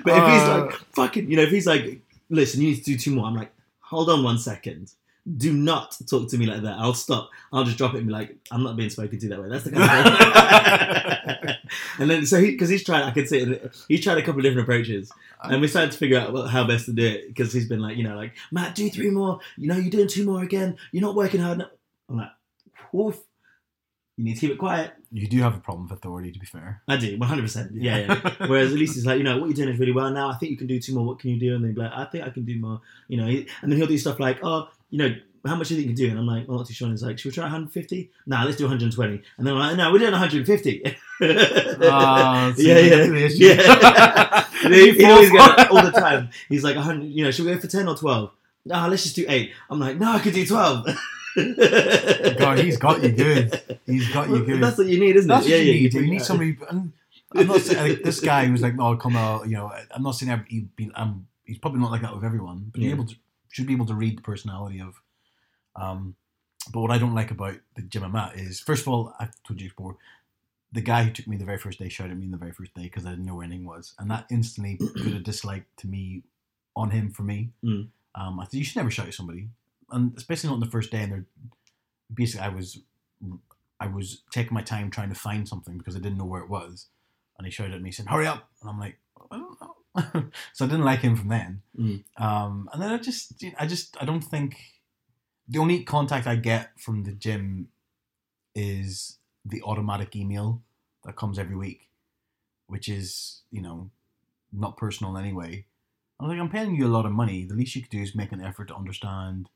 [0.04, 0.64] but if he's Uh.
[0.66, 3.34] like, fucking, you know, if he's like, listen, you need to do two more, I'm
[3.36, 4.92] like, hold on one second.
[5.36, 6.78] Do not talk to me like that.
[6.78, 7.30] I'll stop.
[7.52, 9.48] I'll just drop it and be like, I'm not being spoken to that way.
[9.48, 11.56] That's the kind of thing.
[11.98, 14.40] and then, so he, because he's tried, I could see it, he's tried a couple
[14.40, 15.10] of different approaches.
[15.42, 17.80] And we started to figure out what, how best to do it because he's been
[17.80, 19.40] like, you know, like, Matt, do three more.
[19.56, 20.76] You know, you're doing two more again.
[20.92, 21.70] You're not working hard enough.
[22.08, 22.30] I'm like,
[22.92, 23.20] woof.
[24.16, 24.92] You need to keep it quiet.
[25.12, 26.82] You do have a problem with authority, to be fair.
[26.86, 27.70] I do, 100%.
[27.72, 28.34] Yeah, yeah.
[28.46, 30.10] Whereas at least he's like, you know, what you're doing is really well.
[30.10, 31.06] Now I think you can do two more.
[31.06, 31.54] What can you do?
[31.54, 32.80] And then be like, I think I can do more.
[33.08, 35.14] You know, and then he'll do stuff like, oh, you know,
[35.46, 36.10] how much do you think you can do?
[36.10, 36.86] And I'm like, well, not too sure.
[36.86, 38.10] And he's like, should we try 150?
[38.26, 39.22] Nah, let's do 120.
[39.38, 40.96] And then I'm like, no, we're doing 150.
[41.22, 44.44] Ah, see, yeah, yeah, yeah.
[44.68, 46.30] He, he always goes all the time.
[46.48, 47.04] He's like, 100.
[47.06, 48.30] You know, should we go for 10 or 12?
[48.66, 49.52] Nah, let's just do eight.
[49.70, 50.86] I'm like, no, I could do 12.
[52.38, 53.78] God, he's got you good.
[53.86, 54.62] He's got you good.
[54.62, 55.50] That's what you need, isn't That's it?
[55.52, 55.90] what you need.
[55.92, 56.56] can You need somebody.
[56.68, 56.92] And
[57.34, 60.12] I'm not saying like, this guy who's like, "Oh, come out." You know, I'm not
[60.12, 62.86] saying every, he'd be, um, he's probably not like that with everyone, but Yeah.
[62.88, 63.14] he's able to
[63.50, 65.00] should be able to read the personality of.
[65.76, 66.16] Um,
[66.72, 69.30] but what I don't like about the gym I'm at is, first of all, I've
[69.46, 69.96] told you before,
[70.72, 72.52] the guy who took me the very first day shouted at me in the very
[72.52, 75.64] first day because I didn't know where anything was, and that instantly put a dislike
[75.78, 76.22] to me
[76.76, 77.50] on him for me.
[77.64, 77.88] Mm.
[78.14, 79.48] Um, I said you should never shout at somebody,
[79.90, 81.02] and especially not on the first day.
[81.02, 81.26] And they're
[82.12, 82.80] basically, I was,
[83.80, 86.50] I was taking my time trying to find something because I didn't know where it
[86.50, 86.86] was,
[87.38, 88.98] and he shouted at me, saying, "Hurry up!" And I'm like,
[89.30, 89.76] I don't know.
[90.52, 91.62] so I didn't like him from then.
[91.78, 92.04] Mm.
[92.16, 94.56] Um, and then I just, I just, I don't think
[95.48, 97.68] the only contact I get from the gym
[98.54, 100.62] is the automatic email
[101.04, 101.88] that comes every week,
[102.66, 103.90] which is, you know,
[104.52, 105.66] not personal in any way.
[106.20, 107.44] I'm like, I'm paying you a lot of money.
[107.44, 109.48] The least you could do is make an effort to understand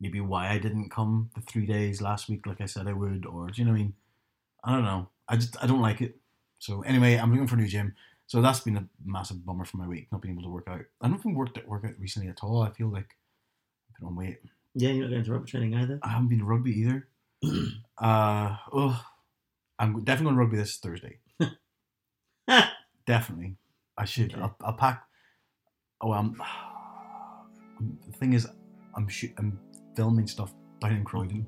[0.00, 3.26] maybe why I didn't come the three days last week, like I said I would,
[3.26, 3.94] or do you know what I mean?
[4.64, 5.08] I don't know.
[5.28, 6.16] I just I don't like it.
[6.58, 7.94] So anyway, I'm looking for a new gym.
[8.34, 10.80] So that's been a massive bummer for my week, not being able to work out.
[11.00, 12.62] I don't think worked at work out recently at all.
[12.62, 13.14] I feel like
[13.88, 14.40] I've been on weight.
[14.74, 16.00] Yeah, you're not going to rubber training either.
[16.02, 17.06] I haven't been to rugby either.
[17.98, 19.00] uh, oh,
[19.78, 21.20] I'm definitely going to rugby this Thursday.
[23.06, 23.54] definitely,
[23.96, 24.32] I should.
[24.32, 24.42] Okay.
[24.42, 25.04] I'll, I'll pack.
[26.00, 26.34] Oh, I'm.
[28.10, 28.48] The thing is,
[28.96, 29.60] I'm shoot, I'm
[29.94, 31.46] filming stuff down in Croydon.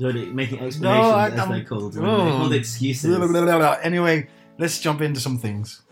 [0.00, 1.94] Already making explanations, I- as I'm- they're called.
[1.98, 2.00] oh.
[2.00, 3.14] They're called excuses.
[3.14, 3.76] Blah, blah, blah, blah.
[3.82, 4.28] Anyway,
[4.58, 5.82] let's jump into some things.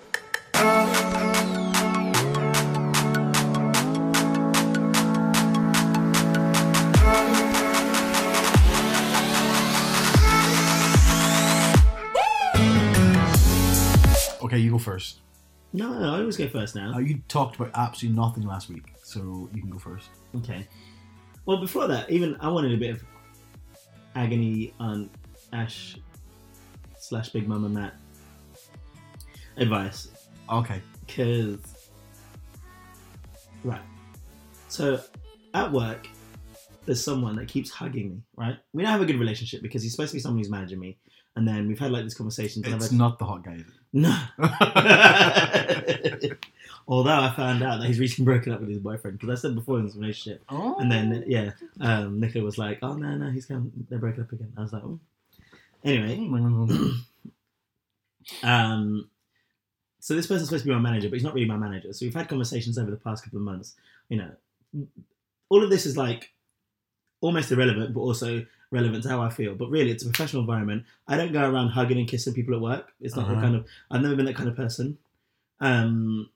[14.42, 15.20] Okay, you go first.
[15.72, 16.94] No, no, I always go first now.
[16.94, 20.08] Uh, you talked about absolutely nothing last week, so you can go first.
[20.36, 20.66] Okay.
[21.44, 23.04] Well, before that, even I wanted a bit of
[24.14, 25.10] agony on
[25.52, 25.96] Ash
[26.98, 27.94] slash Big Mama Matt
[29.56, 30.08] advice
[30.50, 30.80] Okay.
[31.06, 31.58] because
[33.64, 33.80] right.
[34.68, 35.00] So
[35.54, 36.06] at work,
[36.84, 38.20] there's someone that keeps hugging me.
[38.36, 40.78] Right, we don't have a good relationship because he's supposed to be someone who's managing
[40.78, 40.98] me,
[41.34, 42.64] and then we've had like these conversations.
[42.66, 43.54] and I've It's had- not the hot guy.
[43.54, 44.14] is no.
[46.88, 49.56] Although I found out that he's recently broken up with his boyfriend because I said
[49.56, 50.76] before in this relationship, oh.
[50.78, 53.72] and then yeah, um, Nicola was like, "Oh no, no, he's come.
[53.88, 55.00] They're breaking up again." I was like, oh.
[55.82, 56.16] anyway,
[58.44, 59.08] um,
[60.06, 61.92] so this person's supposed to be my manager, but he's not really my manager.
[61.92, 63.74] So we've had conversations over the past couple of months.
[64.08, 64.30] You know,
[65.48, 66.32] all of this is like
[67.20, 69.56] almost irrelevant, but also relevant to how I feel.
[69.56, 70.84] But really, it's a professional environment.
[71.08, 72.92] I don't go around hugging and kissing people at work.
[73.00, 73.40] It's not the Uh-huh.
[73.42, 73.66] kind of.
[73.90, 74.96] I've never been that kind of person.
[75.58, 76.30] Um.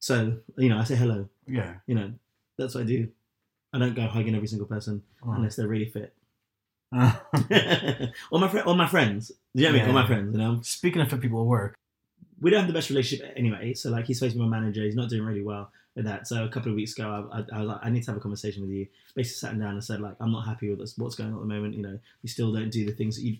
[0.00, 1.28] So you know, I say hello.
[1.46, 1.76] yeah.
[1.86, 2.12] You know,
[2.58, 3.08] that's what I do.
[3.72, 5.32] I don't go hugging every single person Oh.
[5.32, 6.12] unless they're really fit.
[6.92, 9.32] or my friend, or my friends.
[9.54, 9.90] You know what I mean?
[9.90, 10.32] Or my friends.
[10.34, 11.78] You know, Speaking of fit people at work,
[12.42, 13.72] we don't have the best relationship anyway.
[13.72, 14.82] So like, he's supposed to be my manager.
[14.82, 16.26] He's not doing really well with that.
[16.26, 18.18] So a couple of weeks ago, I, I, I was like, I need to have
[18.18, 18.86] a conversation with you.
[19.14, 21.36] Basically, sat him down and said like, I'm not happy with this, what's going on
[21.36, 21.74] at the moment.
[21.74, 23.38] You know, you still don't do the things that you've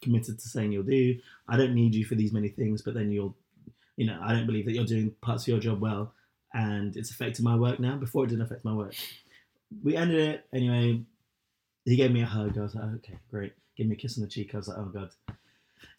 [0.00, 1.18] committed to saying you'll do.
[1.48, 3.34] I don't need you for these many things, but then you'll,
[3.96, 6.12] you know, I don't believe that you're doing parts of your job well,
[6.54, 7.96] and it's affecting my work now.
[7.96, 8.94] Before it didn't affect my work.
[9.82, 11.02] We ended it anyway.
[11.84, 12.56] He gave me a hug.
[12.56, 13.54] I was like, okay, great.
[13.76, 14.54] Give me a kiss on the cheek.
[14.54, 15.10] I was like, oh god.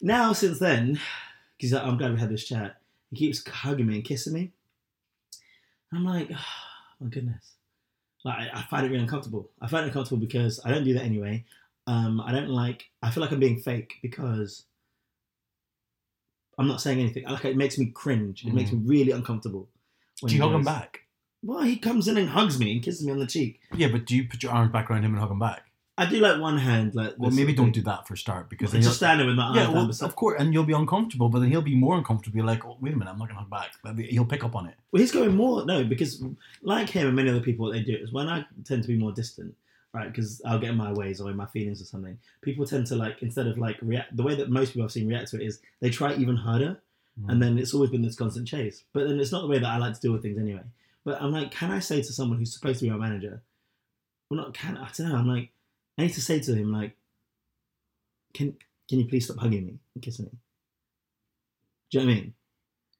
[0.00, 1.00] Now since then,
[1.62, 2.78] because I'm glad we had this chat.
[3.10, 4.50] He keeps hugging me and kissing me.
[5.92, 6.44] I'm like, oh,
[7.00, 7.52] my goodness.
[8.24, 9.48] Like I, I find it really uncomfortable.
[9.60, 11.44] I find it uncomfortable because I don't do that anyway.
[11.86, 12.90] Um, I don't like.
[13.00, 14.64] I feel like I'm being fake because
[16.58, 17.24] I'm not saying anything.
[17.24, 18.44] Like it makes me cringe.
[18.44, 19.68] It makes me really uncomfortable.
[20.20, 21.00] when do you he hug him back?
[21.44, 23.60] Well, he comes in and hugs me and kisses me on the cheek.
[23.74, 25.62] Yeah, but do you put your arms back around him and hug him back?
[26.02, 28.72] I do like one hand, like Well, maybe don't do that for a start because
[28.72, 31.40] then just you'll- standing with my yeah, well, of course, and you'll be uncomfortable, but
[31.40, 32.34] then he'll be more uncomfortable.
[32.36, 33.70] Be like, oh, wait a minute, I'm not gonna hug back.
[34.14, 34.74] He'll pick up on it.
[34.90, 36.22] Well, he's going more no because
[36.62, 38.96] like him and many other people, what they do is when I tend to be
[38.96, 39.54] more distant,
[39.94, 40.08] right?
[40.10, 42.18] Because I'll get in my ways or in my feelings or something.
[42.40, 45.08] People tend to like instead of like react the way that most people I've seen
[45.08, 46.80] react to it is they try even harder,
[47.20, 47.28] Mm.
[47.30, 48.84] and then it's always been this constant chase.
[48.94, 50.62] But then it's not the way that I like to deal with things anyway.
[51.04, 53.42] But I'm like, can I say to someone who's supposed to be my manager?
[54.30, 55.16] Well, not can I don't know.
[55.16, 55.50] I'm like,
[55.98, 56.96] I need to say to him like,
[58.34, 58.56] can
[58.88, 60.32] can you please stop hugging me and kissing me?
[61.90, 62.34] Do you know what I mean?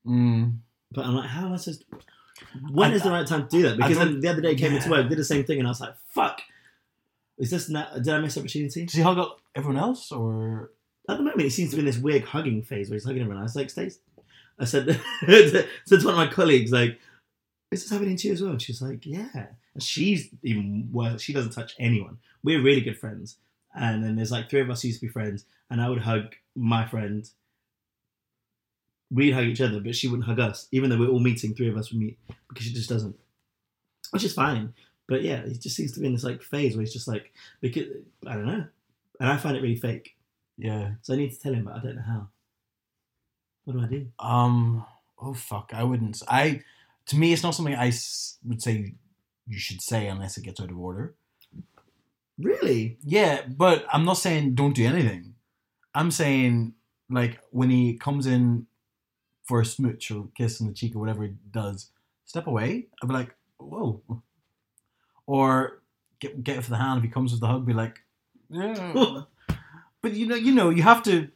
[0.07, 0.57] Mm.
[0.93, 1.97] But I'm like, how am I supposed to...
[2.71, 3.77] When I- is the right time to do that?
[3.77, 5.71] Because then the other day I came into work, did the same thing, and I
[5.71, 6.41] was like, fuck.
[7.39, 8.85] Is this not, did I miss opportunity?
[8.85, 10.71] Does he hug up everyone else, or
[11.09, 13.23] At the moment, he seems to be in this weird hugging phase where he's hugging
[13.23, 13.41] everyone.
[13.41, 13.99] I was like, Stace,
[14.59, 14.87] I said,
[15.27, 17.01] to, to one of my colleagues, like,
[17.71, 18.51] is this happening to you as well?
[18.53, 19.47] And she's like, yeah.
[19.75, 21.23] And she's even worse.
[21.23, 22.19] She doesn't touch anyone.
[22.43, 23.37] We're really good friends.
[23.75, 26.03] And then there's like three of us who used to be friends, and I would
[26.03, 27.29] hug my friend.
[29.11, 31.55] We'd hug each other, but she wouldn't hug us, even though we're all meeting.
[31.55, 33.17] Three of us would meet because she just doesn't,
[34.11, 34.75] which is fine.
[35.07, 37.33] But yeah, he just seems to be in this like phase where he's just like
[37.61, 37.89] because
[38.27, 38.65] I don't know,
[39.21, 40.17] and I find it really fake.
[40.59, 40.93] yeah?
[41.03, 42.29] So I need to tell him, but I don't know how.
[43.65, 44.07] What do I do?
[44.19, 44.85] Um.
[45.19, 45.71] Oh fuck!
[45.75, 46.23] I wouldn't.
[46.29, 46.63] I
[47.07, 47.93] To me, it's not something I
[48.45, 48.95] would say
[49.53, 51.15] you should say unless it gets out of order.
[52.39, 52.97] Really?
[53.05, 55.35] Yeah, but I'm not saying don't do anything.
[55.95, 56.73] I'm saying
[57.11, 58.67] like when he comes in
[59.45, 61.91] for a smooch or kiss on the cheek or whatever he does,
[62.25, 62.87] step away.
[63.03, 64.01] I'd be like, whoa.
[65.27, 65.83] Or
[66.19, 66.99] get get it for the hand.
[66.99, 68.01] If he comes with the hug, be like,
[68.49, 69.23] yeah.
[70.01, 71.29] but you know, you know, you have to.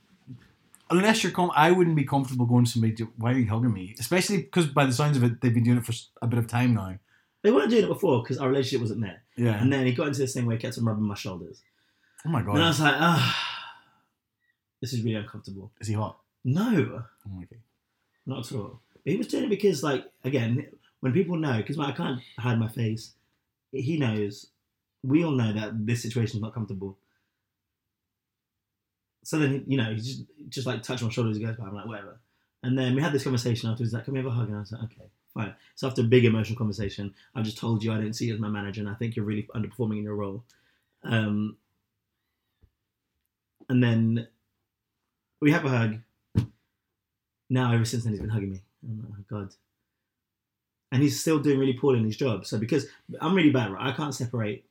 [0.89, 2.95] Unless you're com, I wouldn't be comfortable going to somebody.
[2.95, 3.95] To, Why are you hugging me?
[3.99, 6.47] Especially because by the sounds of it, they've been doing it for a bit of
[6.47, 6.99] time now.
[7.47, 9.23] They weren't doing it before because our relationship wasn't there.
[9.37, 9.61] Yeah.
[9.63, 11.63] And then he got into this thing where he kept on rubbing my shoulders.
[12.25, 12.57] oh my god.
[12.57, 13.59] And I was like, ah,
[14.81, 15.71] this is really uncomfortable.
[15.81, 16.19] Is he hot?
[16.45, 17.61] No, Oh, okay.
[18.27, 18.81] not at all.
[19.05, 20.67] But he was doing it because, like, again,
[20.99, 23.13] when people know, because I can't hide my face,
[23.71, 24.47] he knows,
[25.05, 26.99] we all know that this situation is not comfortable.
[29.23, 31.75] So then, you know, he just, just like touched my shoulders, he goes, by, I'm
[31.75, 32.19] like, whatever.
[32.65, 34.49] And then we had this conversation afterwards, like, can we have a hug?
[34.49, 35.55] And I was like, okay, fine.
[35.75, 38.41] So after a big emotional conversation, I just told you I don't see you as
[38.41, 40.45] my manager and I think you're really underperforming in your role.
[41.05, 41.57] Um,
[43.69, 44.29] and then
[45.41, 45.99] we have a hug.
[47.49, 48.63] Now, ever since then, he's been hugging me.
[48.83, 49.55] I'm like, oh, God.
[50.91, 52.47] And he's still doing really poorly in his job.
[52.47, 52.87] So, because
[53.21, 53.93] I'm really bad, right?
[53.93, 54.65] I can't separate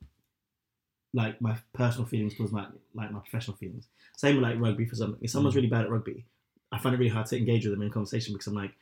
[1.14, 3.88] like my personal feelings towards my like my professional feelings.
[4.18, 5.20] Same with like rugby for something.
[5.22, 5.58] If someone's Mm.
[5.58, 6.26] really bad at rugby,
[6.72, 8.76] I find it really hard to engage with them in conversation because I'm like,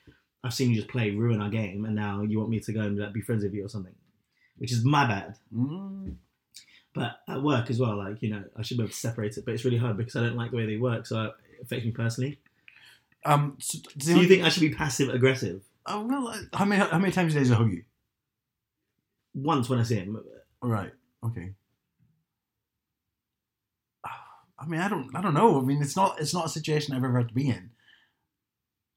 [0.44, 2.82] I've seen you just play, ruin our game, and now you want me to go
[2.82, 3.96] and like, be friends with you or something,
[4.58, 5.38] which is my bad.
[5.56, 6.16] Mm.
[6.94, 9.46] But at work as well, like you know, I should be able to separate it,
[9.46, 11.86] but it's really hard because I don't like the way they work, so it affects
[11.86, 12.40] me personally.
[13.26, 15.62] Um, so, Do you think I should be passive aggressive?
[15.86, 17.84] Oh, well, uh, how many how many times a day does he hug you?
[19.34, 20.22] Once when I see him,
[20.62, 20.92] All right.
[21.26, 21.54] Okay.
[24.60, 25.60] I mean, I don't, I don't know.
[25.60, 27.72] I mean, it's not, it's not a situation I've ever had to be in.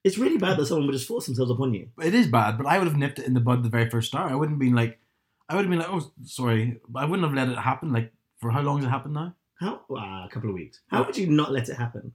[0.07, 1.89] It's really bad that someone would just force themselves upon you.
[2.01, 4.07] It is bad, but I would have nipped it in the bud the very first
[4.07, 4.31] start.
[4.31, 5.01] I wouldn't have been like,
[5.49, 7.93] I would have been like, oh, sorry, but I wouldn't have let it happen.
[7.93, 9.35] Like, for how long has it happened now?
[9.59, 9.81] How?
[9.91, 10.81] Ah, a couple of weeks.
[10.89, 12.13] How would you not let it happen?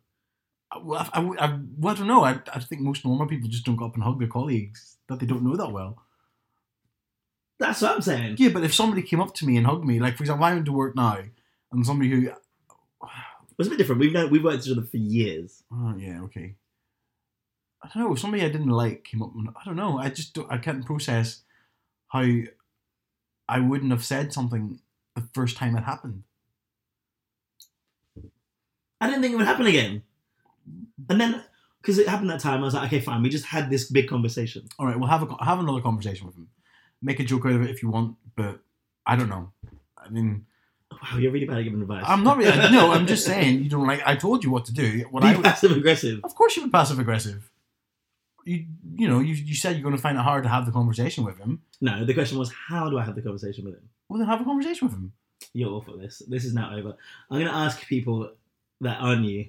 [0.71, 2.23] I, well, I, I, I, well, I don't know.
[2.23, 5.19] I, I think most normal people just don't go up and hug their colleagues that
[5.19, 6.01] they don't know that well.
[7.59, 8.35] That's what I'm saying.
[8.39, 10.53] Yeah, but if somebody came up to me and hugged me, like for example, I
[10.53, 11.19] went to work now,
[11.71, 12.31] and somebody who,
[13.59, 13.99] It's a bit different.
[13.99, 15.61] We've known we've worked with each other for years.
[15.73, 16.55] oh yeah, okay.
[17.83, 18.15] I don't know.
[18.15, 19.33] Somebody I didn't like came up.
[19.35, 19.97] and I don't know.
[19.97, 21.41] I just don't, I can't process
[22.09, 22.25] how
[23.49, 24.79] I wouldn't have said something
[25.15, 26.23] the first time it happened.
[28.99, 30.03] I didn't think it would happen again.
[31.09, 31.43] And then,
[31.81, 33.23] because it happened that time, I was like, okay, fine.
[33.23, 34.67] We just had this big conversation.
[34.77, 36.49] All right, we'll have a have another conversation with him.
[37.01, 38.59] Make a joke out of it if you want, but
[39.07, 39.51] I don't know.
[39.97, 40.45] I mean,
[40.91, 42.03] Wow, you're really bad at giving advice.
[42.05, 42.51] I'm not really.
[42.71, 44.01] No, I'm just saying you don't like.
[44.05, 45.05] I told you what to do.
[45.09, 46.19] What Be I passive aggressive.
[46.23, 47.49] of course you would passive aggressive.
[48.45, 50.71] You you know you you said you're going to find it hard to have the
[50.71, 51.61] conversation with him.
[51.79, 53.89] No, the question was, how do I have the conversation with him?
[54.09, 55.13] Well, then have a conversation with him.
[55.53, 56.21] You're awful at this.
[56.27, 56.95] This is now over.
[57.29, 58.31] I'm going to ask people
[58.81, 59.47] that aren't you.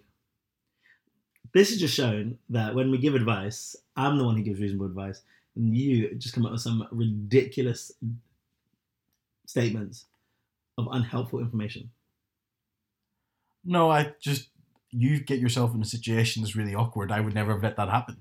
[1.53, 4.87] This has just shown that when we give advice, I'm the one who gives reasonable
[4.87, 5.21] advice,
[5.55, 7.93] and you just come up with some ridiculous
[9.47, 10.07] statements
[10.79, 11.91] of unhelpful information.
[13.65, 14.49] No, I just
[14.91, 17.11] you get yourself in a situation that's really awkward.
[17.11, 18.17] I would never have let that happen.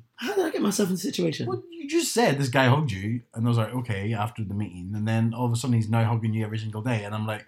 [0.62, 1.48] How did I get myself in the situation?
[1.48, 4.54] Well, you just said this guy hugged you, and I was like, okay, after the
[4.54, 7.14] meeting, and then all of a sudden he's now hugging you every single day, and
[7.16, 7.46] I'm like,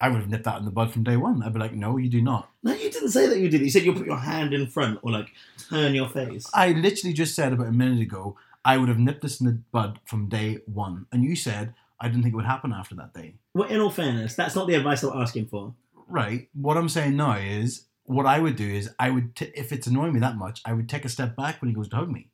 [0.00, 1.42] I would have nipped that in the bud from day one.
[1.42, 2.50] I'd be like, no, you do not.
[2.62, 3.60] No, you didn't say that you did.
[3.60, 5.28] You said you'll put your hand in front or like
[5.68, 6.48] turn your face.
[6.54, 9.60] I literally just said about a minute ago, I would have nipped this in the
[9.72, 13.12] bud from day one, and you said I didn't think it would happen after that
[13.12, 13.34] day.
[13.52, 15.74] Well, in all fairness, that's not the advice I'm asking for.
[16.08, 16.48] Right.
[16.54, 19.86] What I'm saying now is, what I would do is, I would, t- if it's
[19.86, 22.10] annoying me that much, I would take a step back when he goes to hug
[22.10, 22.29] me.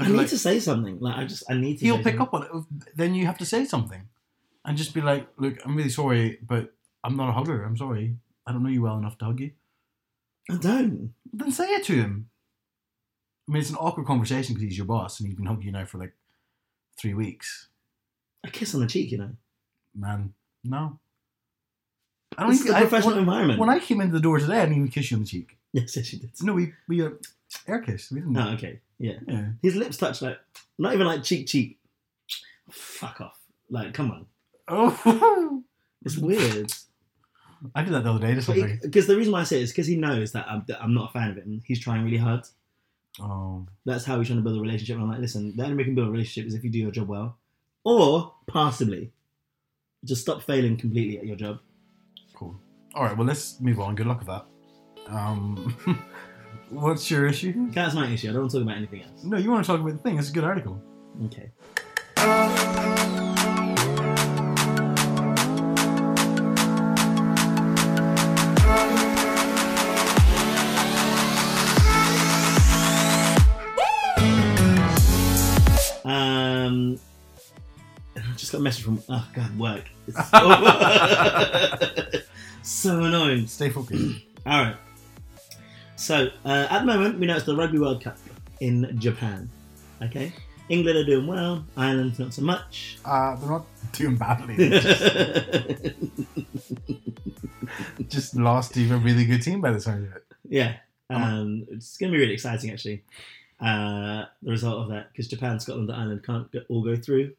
[0.00, 0.98] I need like, to say something.
[1.00, 1.84] Like I just, I need to.
[1.84, 2.20] he'll pick something.
[2.20, 2.96] up on it.
[2.96, 4.08] Then you have to say something,
[4.64, 7.64] and just be like, "Look, I'm really sorry, but I'm not a hugger.
[7.64, 8.16] I'm sorry.
[8.46, 9.52] I don't know you well enough to hug you."
[10.50, 11.14] I don't.
[11.32, 12.30] Then say it to him.
[13.48, 15.72] I mean, it's an awkward conversation because he's your boss and he's been hugging you
[15.72, 16.12] now for like
[16.98, 17.68] three weeks.
[18.44, 19.30] A kiss on the cheek, you know.
[19.94, 20.34] Man,
[20.64, 20.98] no.
[22.38, 22.74] I don't is even.
[22.74, 23.60] a I, professional when, environment.
[23.60, 25.58] when I came into the door today, I didn't even kiss you on the cheek.
[25.72, 26.30] yes, yes, you did.
[26.42, 27.10] No, we we uh,
[27.66, 28.12] air kissed.
[28.12, 28.36] We didn't.
[28.36, 28.80] Oh, okay.
[29.00, 29.14] Yeah.
[29.26, 29.48] Yeah.
[29.62, 30.38] His lips touch like,
[30.78, 31.78] not even like cheek, cheek.
[32.70, 33.38] Fuck off.
[33.68, 34.26] Like, come on.
[34.68, 35.64] Oh,
[36.04, 36.72] It's weird.
[37.74, 38.78] I did that the other day.
[38.82, 40.94] Because the reason why I say it is because he knows that I'm, that I'm
[40.94, 42.46] not a fan of it, and He's trying really hard.
[43.20, 44.94] Oh, That's how he's trying to build a relationship.
[44.94, 46.70] And I'm like, listen, the only way you can build a relationship is if you
[46.70, 47.36] do your job well,
[47.84, 49.10] or passably.
[50.04, 51.58] Just stop failing completely at your job.
[52.34, 52.58] cool.
[52.94, 53.16] All right.
[53.16, 53.94] Well, let's move on.
[53.94, 54.46] Good luck with that.
[55.08, 55.76] Um,
[56.70, 57.70] what's your issue?
[57.72, 58.30] That's my issue.
[58.30, 59.24] I don't want to talk about anything else.
[59.24, 60.18] No, you want to talk about the thing.
[60.18, 60.80] It's a good article.
[61.26, 61.50] Okay.
[76.02, 76.98] Um,
[78.16, 79.84] I just got a message from oh god work.
[80.06, 82.20] It's so,
[82.62, 83.46] so annoying.
[83.46, 84.22] Stay focused.
[84.46, 84.76] All right.
[86.00, 88.16] So uh, at the moment, we know it's the Rugby World Cup
[88.60, 89.50] in Japan.
[90.00, 90.32] Okay,
[90.70, 91.62] England are doing well.
[91.76, 92.96] Ireland not so much.
[93.04, 94.56] Uh, they're not doing badly.
[94.56, 95.94] Just,
[98.08, 100.24] just lost to a really good team by the sound of it.
[100.48, 100.76] yeah,
[101.10, 103.04] um, it's going to be really exciting actually.
[103.60, 107.34] Uh, the result of that because Japan, Scotland, and Ireland can't go, all go through.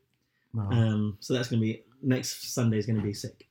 [0.53, 0.61] No.
[0.61, 3.47] Um, so that's going to be next Sunday is going to be sick.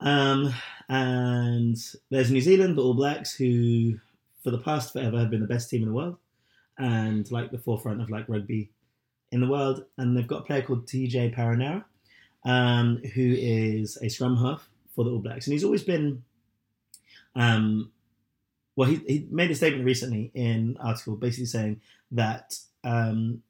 [0.00, 0.52] Um,
[0.88, 1.76] and
[2.10, 3.98] there's New Zealand, the All Blacks, who
[4.42, 6.16] for the past forever have been the best team in the world
[6.78, 8.70] and like the forefront of like rugby
[9.30, 9.84] in the world.
[9.98, 11.84] And they've got a player called TJ Perenara,
[12.44, 16.24] um, who is a scrum half for the All Blacks, and he's always been.
[17.36, 17.92] Um,
[18.76, 21.80] well, he, he made a statement recently in an article basically saying
[22.12, 23.42] that um,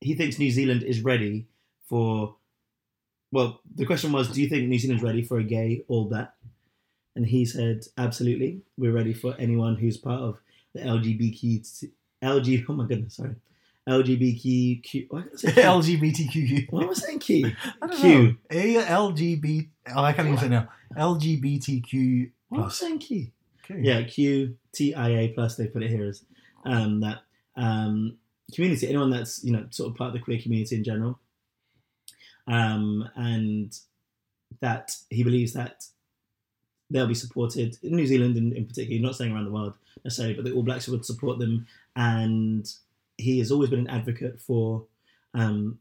[0.00, 1.46] he thinks New Zealand is ready
[1.84, 2.34] for.
[3.30, 6.32] Well, the question was, do you think New Zealand's ready for a gay All Black?
[7.14, 10.38] And he said, absolutely, we're ready for anyone who's part of
[10.74, 11.90] the LGBTQ,
[12.22, 13.34] LG, oh my goodness, sorry,
[13.88, 15.06] LGBTQ.
[15.08, 15.62] Why can't I say Q?
[15.62, 16.66] LGBTQ.
[16.70, 17.52] Why am I saying Q?
[17.82, 18.22] I don't Q.
[18.22, 18.34] know.
[18.50, 19.68] A LGBT.
[19.96, 20.68] Oh, I can't even say now.
[20.96, 23.28] LGBTQ Why am I saying Q?
[23.64, 23.80] Okay.
[23.82, 25.56] Yeah, Q T I A plus.
[25.56, 26.22] They put it here as
[26.64, 27.22] um, that
[27.56, 28.16] um,
[28.54, 28.88] community.
[28.88, 31.18] Anyone that's you know sort of part of the queer community in general,
[32.48, 33.78] um, and
[34.60, 35.84] that he believes that
[36.90, 39.00] they'll be supported in New Zealand in, in particular.
[39.00, 39.74] Not saying around the world
[40.04, 42.68] necessarily, but the All Blacks would support them, and
[43.16, 44.84] he has always been an advocate for
[45.34, 45.78] um,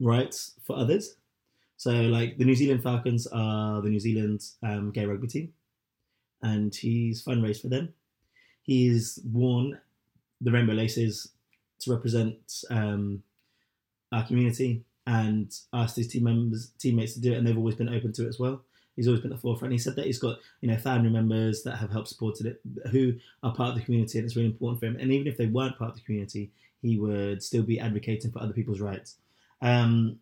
[0.00, 1.16] rights for others.
[1.76, 5.52] So, like the New Zealand Falcons are the New Zealand um, gay rugby team
[6.42, 7.92] and he's fundraised for them.
[8.62, 9.78] He's worn
[10.40, 11.30] the rainbow laces
[11.80, 13.22] to represent um,
[14.12, 17.88] our community and asked his team members, teammates to do it, and they've always been
[17.88, 18.60] open to it as well.
[18.94, 19.72] He's always been at the forefront.
[19.72, 23.14] He said that he's got you know family members that have helped supported it, who
[23.42, 24.96] are part of the community, and it's really important for him.
[25.00, 26.50] And even if they weren't part of the community,
[26.82, 29.16] he would still be advocating for other people's rights.
[29.62, 30.18] Um,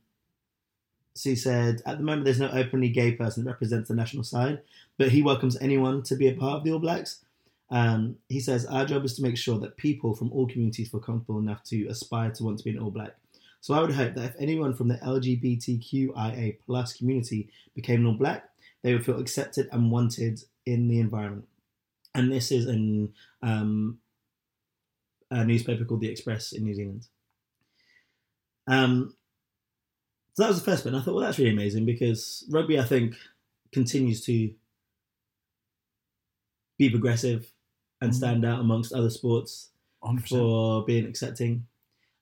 [1.14, 4.22] so he said, at the moment, there's no openly gay person that represents the national
[4.22, 4.60] side,
[4.98, 7.24] but he welcomes anyone to be a part of the All Blacks.
[7.70, 11.00] Um, he says, Our job is to make sure that people from all communities feel
[11.00, 13.16] comfortable enough to aspire to want to be an All Black.
[13.66, 18.48] So I would hope that if anyone from the LGBTQIA plus community became non black,
[18.82, 21.48] they would feel accepted and wanted in the environment.
[22.14, 23.12] And this is in
[23.42, 23.98] um,
[25.32, 27.08] a newspaper called The Express in New Zealand.
[28.68, 29.16] Um,
[30.34, 30.92] so that was the first bit.
[30.92, 33.16] And I thought, well, that's really amazing because rugby, I think,
[33.72, 34.54] continues to
[36.78, 37.50] be progressive
[38.00, 38.14] and Mhm.
[38.14, 39.70] stand out amongst other sports
[40.02, 40.28] 100%.
[40.38, 41.66] for being accepting.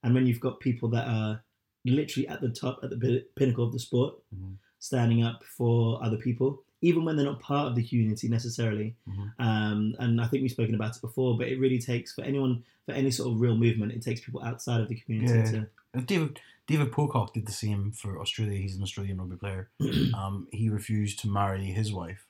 [0.05, 1.43] And when you've got people that are
[1.85, 4.57] literally at the top, at the pinnacle of the sport, Mhm.
[4.79, 8.95] standing up for other people, even when they're not part of the community necessarily.
[9.09, 9.33] Mhm.
[9.39, 12.63] Um, and I think we've spoken about it before, but it really takes for anyone
[12.87, 15.51] for any sort of real movement, it takes people outside of the community Yeah.
[15.63, 15.71] to.
[15.95, 18.59] Uh, David David Pocock did the same for Australia.
[18.59, 19.71] He's an Australian rugby player.
[20.15, 22.27] Um, he refused to marry his wife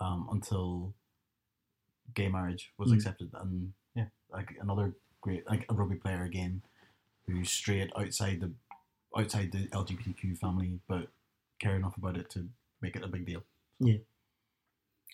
[0.00, 0.94] um, until
[2.14, 2.94] gay marriage was Mm.
[2.94, 6.62] accepted, and yeah, like another great like a rugby player again,
[7.28, 8.50] who's straight outside the
[9.16, 11.08] outside the LGBTQ family, but
[11.58, 12.48] care enough about it to
[12.80, 13.42] make it a big deal.
[13.80, 13.96] Yeah.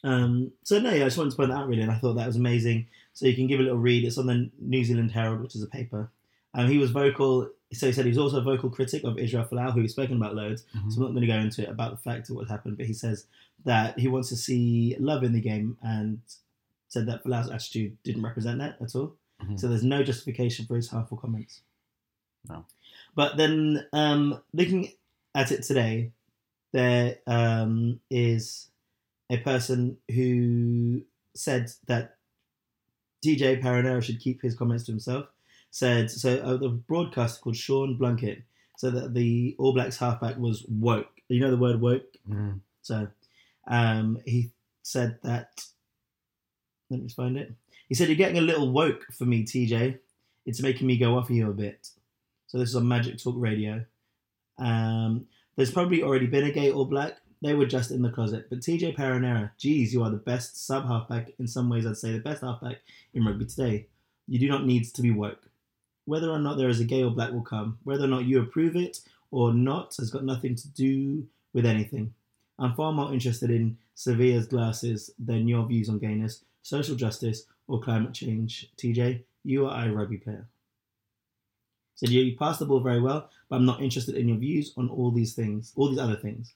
[0.03, 2.15] Um, so no, yeah, I just wanted to point that out really, and I thought
[2.15, 2.87] that was amazing.
[3.15, 4.05] So you can give a little read.
[4.05, 6.11] It's on the New Zealand Herald, which is a paper.
[6.53, 7.51] Um, he was vocal.
[7.73, 10.17] So he said he was also a vocal critic of Israel Folau, who he's spoken
[10.17, 10.65] about loads.
[10.77, 10.93] Mhm.
[10.93, 12.87] So I'm not going to go into it about the fact of what happened, but
[12.87, 13.27] he says
[13.65, 16.21] that he wants to see love in the game, and
[16.89, 19.17] said that Folau's attitude didn't represent that at all.
[19.43, 19.59] Mhm.
[19.59, 21.62] So there's no justification for his harmful comments.
[22.49, 22.65] No.
[23.15, 24.93] But then um, looking
[25.35, 26.11] at it today,
[26.73, 28.69] there um, is
[29.31, 31.03] a person who
[31.35, 32.17] said that
[33.25, 35.27] DJ Perenara should keep his comments to himself.
[35.71, 36.39] Said so.
[36.39, 38.43] Uh, the broadcaster called Sean Plunket
[38.77, 41.21] said that the All Blacks halfback was woke.
[41.29, 42.07] You know the word woke.
[42.29, 42.61] Mhm.
[42.83, 43.09] So
[43.67, 44.51] um, he
[44.83, 45.65] said that.
[46.91, 47.53] Let me find it.
[47.89, 49.99] He said, You're getting a little woke for me, TJ.
[50.47, 51.89] It's making me go off of you a bit.
[52.47, 53.85] So this is on Magic Talk Radio.
[54.59, 55.27] Um,
[55.57, 57.17] there's probably already been a gay All Black.
[57.43, 58.47] They were just in the closet.
[58.49, 61.33] But TJ Perenara, geez, you are the best sub halfback.
[61.39, 62.79] In some ways, I'd say the best halfback
[63.13, 63.87] in rugby today.
[64.27, 65.51] You do not need to be woke.
[66.07, 67.79] Whether or not there is a gay All Black will come.
[67.85, 72.15] Whether or not you approve it or not has got nothing to do with anything.
[72.59, 77.81] I'm far more interested in Sevilla's glasses than your views on gayness, social justice, or
[77.81, 78.71] climate change.
[78.77, 80.47] TJ, you are a rugby player.
[81.97, 84.73] Said you you passed the ball very well, but I'm not interested in your views
[84.77, 86.55] on all these things, all these other things.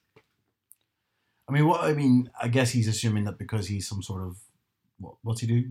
[1.47, 4.37] I mean, what I mean, I guess he's assuming that because he's some sort of
[4.99, 5.15] what?
[5.23, 5.69] What's he do?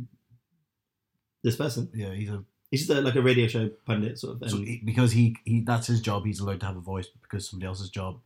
[1.42, 4.40] This person, Yeah, he's a he's just a, like a radio show pundit sort of
[4.40, 4.48] thing.
[4.48, 6.24] so he, because he he that's his job.
[6.24, 8.20] He's allowed to have a voice, but because somebody else's job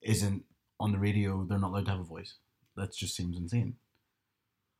[0.00, 0.44] isn't
[0.80, 2.34] on the radio, they're not allowed to have a voice.
[2.76, 3.76] That just seems insane.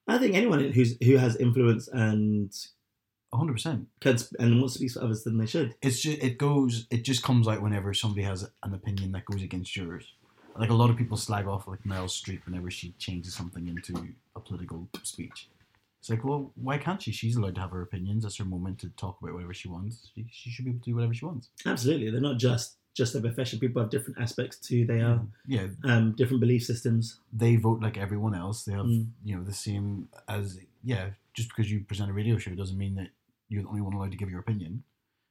[0.08, 2.52] I think anyone who's who has influence and
[3.32, 3.88] hundred percent.
[4.00, 5.74] Kids and wants to for others than they should.
[5.82, 6.86] It's just it goes.
[6.90, 10.04] It just comes out whenever somebody has an opinion that goes against yours.
[10.56, 14.08] Like a lot of people slag off like Meryl Streep whenever she changes something into
[14.36, 15.48] a political speech.
[16.00, 17.12] It's like, well, why can't she?
[17.12, 18.24] She's allowed to have her opinions.
[18.24, 20.10] That's her moment to talk about whatever she wants.
[20.14, 21.48] She, she should be able to do whatever she wants.
[21.64, 23.58] Absolutely, they're not just just a profession.
[23.58, 27.20] People have different aspects to they are, Yeah, um, different belief systems.
[27.32, 28.64] they vote like everyone else.
[28.64, 29.06] They have, Mm.
[29.24, 31.10] you know, the same as yeah.
[31.34, 33.08] Just because you present a radio show doesn't mean that
[33.52, 34.82] you're the only one allowed to give your opinion.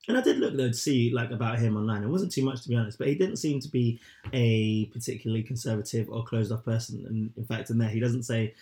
[0.08, 2.04] And I did look though to see like about him online.
[2.04, 4.00] It wasn't too much to be honest, but he didn't seem to be
[4.34, 7.06] a particularly conservative or closed off person.
[7.08, 8.54] And in fact, in there he doesn't say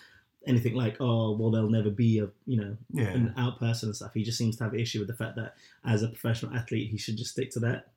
[0.48, 3.14] anything like, oh, well, they'll never be a you know Yeah.
[3.14, 4.14] an out person and stuff.
[4.14, 5.56] He just seems to have an issue with the fact that
[5.86, 7.88] as a professional athlete, he should just stick to that.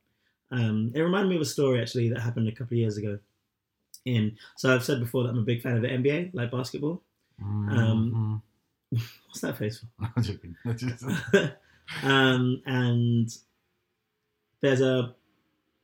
[0.50, 3.18] Um, it reminded me of a story actually that happened a couple of years ago.
[4.04, 7.02] In so I've said before that I'm a big fan of the NBA, like basketball.
[7.40, 8.42] Um,
[9.26, 10.10] What's that face for?
[10.16, 10.56] I'm joking.
[12.04, 13.28] Um, and
[14.60, 15.14] there's a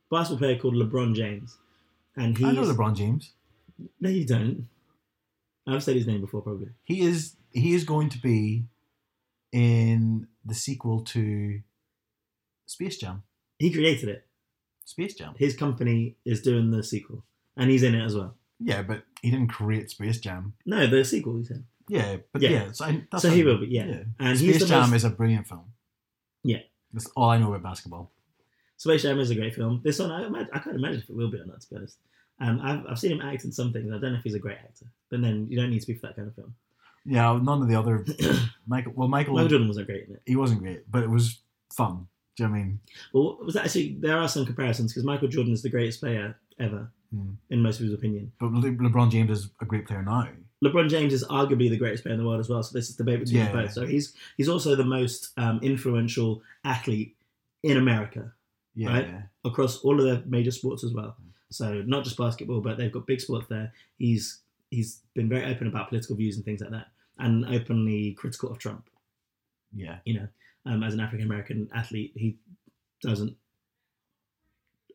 [0.09, 1.57] basketball player called LeBron James,
[2.15, 3.33] and he's I know LeBron James.
[3.99, 4.67] no, you don't.
[5.67, 6.69] I've said his name before, probably.
[6.83, 8.63] He is he is going to be
[9.51, 11.61] in the sequel to
[12.65, 13.23] Space Jam.
[13.59, 14.25] He created it.
[14.85, 15.35] Space Jam.
[15.37, 17.23] His company is doing the sequel,
[17.57, 18.35] and he's in it as well.
[18.59, 20.53] Yeah, but he didn't create Space Jam.
[20.65, 21.37] No, the sequel.
[21.37, 21.65] He said.
[21.89, 22.49] Yeah, but Yeah.
[22.51, 24.03] yeah, so, I, that's So he will be, yeah.
[24.19, 25.65] And Space Jam most- is a brilliant film.
[26.43, 26.59] Yeah.
[26.93, 28.11] That's all I know about basketball.
[28.77, 29.81] Space Jam is a great film.
[29.83, 31.59] This one, I, imagine, I can't imagine if it will be or not.
[31.61, 31.97] To be honest,
[32.39, 33.87] um, I've, I've seen him act in some things.
[33.91, 35.95] I don't know if he's a great actor, but then you don't need to be
[35.95, 36.53] for that kind of film.
[37.05, 38.05] Yeah, none of the other
[38.67, 38.93] Michael.
[38.95, 40.21] Well, Michael, Michael Jordan wasn't great in it.
[40.25, 41.39] he wasn't great, but it was
[41.75, 42.07] fun.
[42.37, 42.79] Do you know what I mean?
[43.13, 46.91] Well, was actually there are some comparisons because Michael Jordan is the greatest player ever,
[47.13, 47.31] Hmm.
[47.49, 48.31] in most people's opinion.
[48.39, 50.27] But Le- LeBron James is a great player now.
[50.63, 52.61] LeBron James is arguably the greatest player in the world as well.
[52.63, 53.51] So this is debate between Yeah.
[53.53, 53.71] both.
[53.71, 57.15] So he's he's also the most um, influential athlete
[57.63, 58.33] in America
[58.75, 59.07] Yeah, Right.
[59.07, 59.21] yeah.
[59.45, 61.15] across all of the major sports as well.
[61.49, 63.73] So not just basketball, but they've got big sports there.
[63.97, 66.87] He's he's been very open about political views and things like that,
[67.17, 68.89] and openly critical of Trump.
[69.73, 69.99] yeah.
[70.05, 70.27] You know,
[70.65, 72.37] um, as an African American athlete, he
[73.01, 73.35] doesn't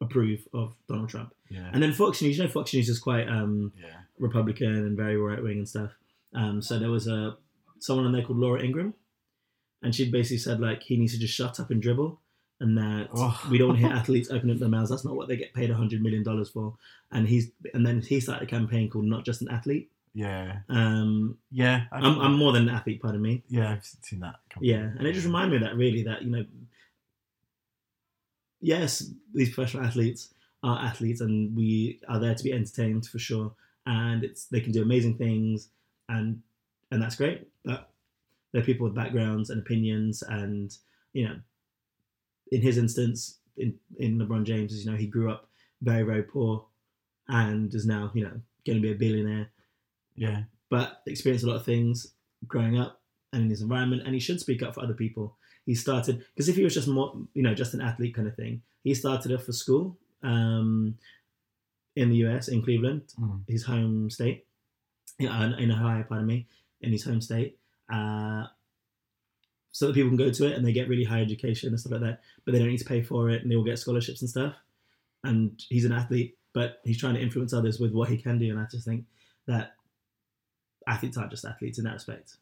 [0.01, 1.33] approve of Donald Trump.
[1.49, 1.71] yeah.
[1.73, 4.01] And then Fox News, you know, Fox News is quite um, yeah.
[4.19, 5.91] Republican and very right wing and stuff.
[6.35, 7.37] Um, so there was a
[7.79, 8.95] someone in there called Laura Ingraham,
[9.83, 12.21] and she basically said like he needs to just shut up and dribble,
[12.61, 13.47] and that Oh.
[13.51, 14.91] we don't hear athletes open up their mouths.
[14.91, 16.75] That's not what they get paid hundred million dollars for.
[17.13, 19.91] And he's and then he started a campaign called Not Just an Athlete.
[20.17, 21.87] Yeah, Um, yeah.
[21.91, 23.43] I'm, I'm more than an athlete, pardon me.
[23.49, 24.37] yeah, I've seen that.
[24.61, 26.45] Yeah, and it just reminded me of that really that you know,
[28.61, 33.53] yes, these professional athletes are athletes, and we are there to be entertained for sure,
[33.87, 35.69] and it's they can do amazing things,
[36.09, 36.41] and
[36.91, 37.49] and that's great.
[37.65, 37.91] But
[38.53, 40.77] they're people with backgrounds and opinions, and
[41.13, 41.37] you know,
[42.53, 45.49] in his instance, in in LeBron James, you know, he grew up
[45.83, 46.67] very very poor,
[47.29, 49.51] and is now you know going to be a billionaire
[50.17, 52.15] yeah, but experienced a lot of things
[52.47, 53.01] growing up
[53.33, 55.37] and in his environment, and he should speak up for other people.
[55.67, 58.37] He started because if he was just more, you know, just an athlete kind of
[58.37, 60.97] thing, he started off for school um,
[61.97, 63.43] in the US in Cleveland, Mm.
[63.49, 64.47] his home state,
[65.19, 66.47] in, uh, in Ohio, pardon me,
[66.81, 67.59] in his home state,
[67.93, 68.47] uh,
[69.73, 71.93] so that people can go to it and they get really high education and stuff
[71.93, 74.21] like that, but they don't need to pay for it and they will get scholarships
[74.23, 74.55] and stuff.
[75.25, 78.51] And he's an athlete, but he's trying to influence others with what he can do,
[78.51, 79.07] and I just think
[79.47, 79.75] that
[80.87, 82.37] athletes aren't just athletes in that respect.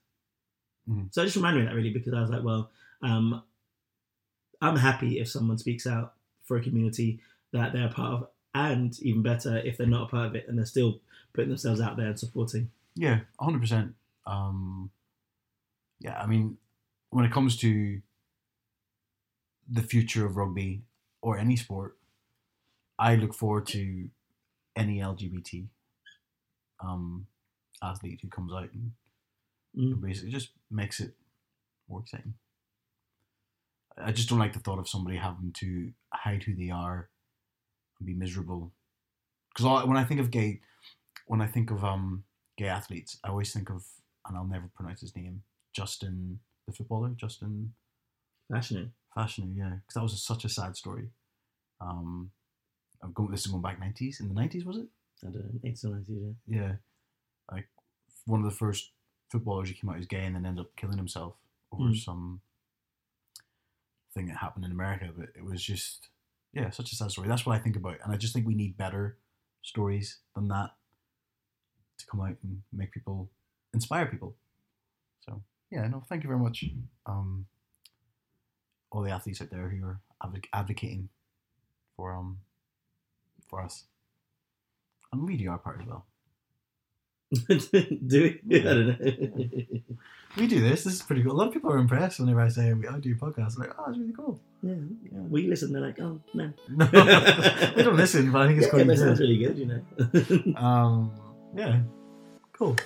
[0.88, 1.12] Mhm.
[1.12, 2.70] So it just reminded me of that really because I was like, well,
[3.02, 3.42] um,
[4.60, 7.20] I'm happy if someone speaks out for a community
[7.52, 10.46] that they're a part of, and even better if they're not a part of it
[10.48, 11.00] and they're still
[11.32, 12.70] putting themselves out there and supporting.
[12.94, 13.94] yeah, hundred percent.
[14.26, 14.90] Um,
[16.00, 16.58] yeah, I mean,
[17.10, 18.00] when it comes to
[19.70, 20.82] the future of rugby
[21.22, 21.96] or any sport,
[22.98, 24.08] I look forward to
[24.76, 25.66] any LGBT
[26.84, 27.26] um,
[27.82, 28.92] athlete who comes out and
[29.74, 30.02] Mm.
[30.02, 31.14] basically just makes it
[31.88, 32.34] more exciting.
[33.96, 37.08] I just don't like the thought of somebody having to hide who they are
[38.02, 38.72] and be miserable.
[39.54, 40.60] Because when I think of gay,
[41.26, 42.24] when I think of um
[42.58, 43.84] gay athletes, I always think of,
[44.26, 45.42] and I'll never pronounce his name,
[45.74, 47.72] Justin, the footballer, Justin
[48.52, 48.88] Passionate.
[49.16, 51.08] Fashanu, yeah, because that was a, such a sad story.
[51.82, 52.30] Um,
[53.02, 54.20] I'm going, this is going back nineties.
[54.20, 54.86] In the nineties, was it?
[55.22, 56.60] I don't know, 18 or 19, yeah.
[56.60, 56.72] Yeah,
[57.50, 57.68] like
[58.24, 58.90] one of the first
[59.30, 61.34] footballers who came out as gay and then ended up killing himself
[61.72, 61.96] over Mm.
[61.96, 62.40] some
[64.14, 65.10] thing that happened in America.
[65.16, 66.08] But it was just,
[66.52, 67.28] yeah, such a sad story.
[67.28, 69.18] That's what I think about, and I just think we need better
[69.62, 70.70] stories than that
[71.98, 73.30] to come out and make people
[73.72, 74.34] inspire people.
[75.20, 76.64] So yeah, no, thank you very much.
[77.06, 77.46] Um,
[78.90, 81.08] all the athletes out there who are advoc- advocating
[81.96, 82.38] for um
[83.48, 83.84] for us,
[85.12, 86.06] and we do our part as well.
[88.06, 88.60] do we?
[88.60, 89.80] I don't know.
[90.36, 90.84] We do this.
[90.84, 91.32] This is pretty cool.
[91.32, 93.58] A lot of people are impressed whenever I say I do podcasts.
[93.58, 94.40] Like, oh, it's really cool.
[94.62, 95.18] yeah, yeah.
[95.28, 96.52] We listen, they're like, oh, no.
[96.70, 96.88] No,
[97.76, 99.28] we don't listen, but I think it's yeah, quite sounds good.
[99.28, 100.58] really good, you know.
[100.58, 101.12] Um,
[101.54, 101.82] yeah,
[102.54, 102.76] cool.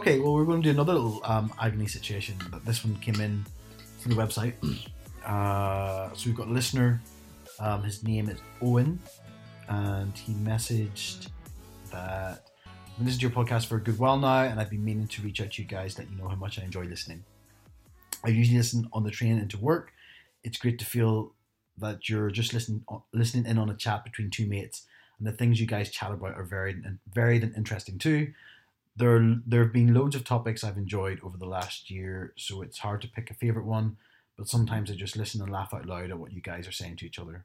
[0.00, 2.34] Okay, well, we're going to do another little um, agony situation.
[2.50, 3.44] But this one came in
[3.98, 4.54] from the website.
[5.20, 6.98] Uh, so we've got a listener.
[7.60, 8.98] Um, his name is Owen,
[9.68, 11.28] and he messaged
[11.92, 15.06] that I've listened to your podcast for a good while now, and I've been meaning
[15.08, 17.22] to reach out to you guys, let you know how much I enjoy listening.
[18.24, 19.92] I usually listen on the train into work.
[20.42, 21.34] It's great to feel
[21.76, 22.82] that you're just listening
[23.12, 24.86] listening in on a chat between two mates,
[25.18, 28.32] and the things you guys chat about are varied and varied and interesting too.
[28.96, 32.78] There, there have been loads of topics I've enjoyed over the last year, so it's
[32.78, 33.96] hard to pick a favorite one.
[34.36, 36.96] But sometimes I just listen and laugh out loud at what you guys are saying
[36.96, 37.44] to each other.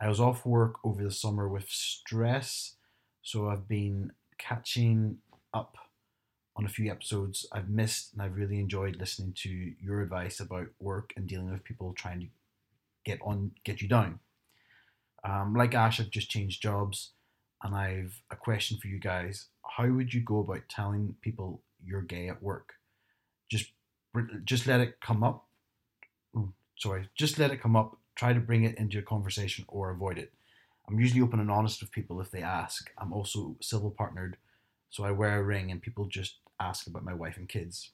[0.00, 2.76] I was off work over the summer with stress,
[3.22, 5.18] so I've been catching
[5.52, 5.76] up
[6.56, 10.68] on a few episodes I've missed, and I've really enjoyed listening to your advice about
[10.78, 12.26] work and dealing with people trying to
[13.04, 14.20] get on, get you down.
[15.22, 17.12] Um, like Ash, I've just changed jobs,
[17.62, 19.46] and I've a question for you guys.
[19.76, 22.74] How would you go about telling people you're gay at work?
[23.48, 23.72] Just,
[24.44, 25.46] just let it come up.
[26.36, 27.96] Oh, sorry, just let it come up.
[28.14, 30.32] Try to bring it into a conversation or avoid it.
[30.88, 32.90] I'm usually open and honest with people if they ask.
[32.98, 34.36] I'm also civil partnered,
[34.90, 37.92] so I wear a ring and people just ask about my wife and kids.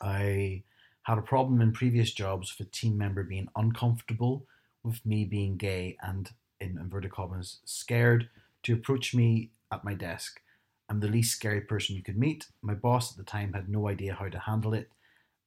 [0.00, 0.62] I
[1.02, 4.46] had a problem in previous jobs with a team member being uncomfortable
[4.82, 6.30] with me being gay and,
[6.60, 8.28] in inverted commas, scared
[8.62, 10.40] to approach me at my desk.
[10.88, 12.46] I'm the least scary person you could meet.
[12.62, 14.90] My boss at the time had no idea how to handle it,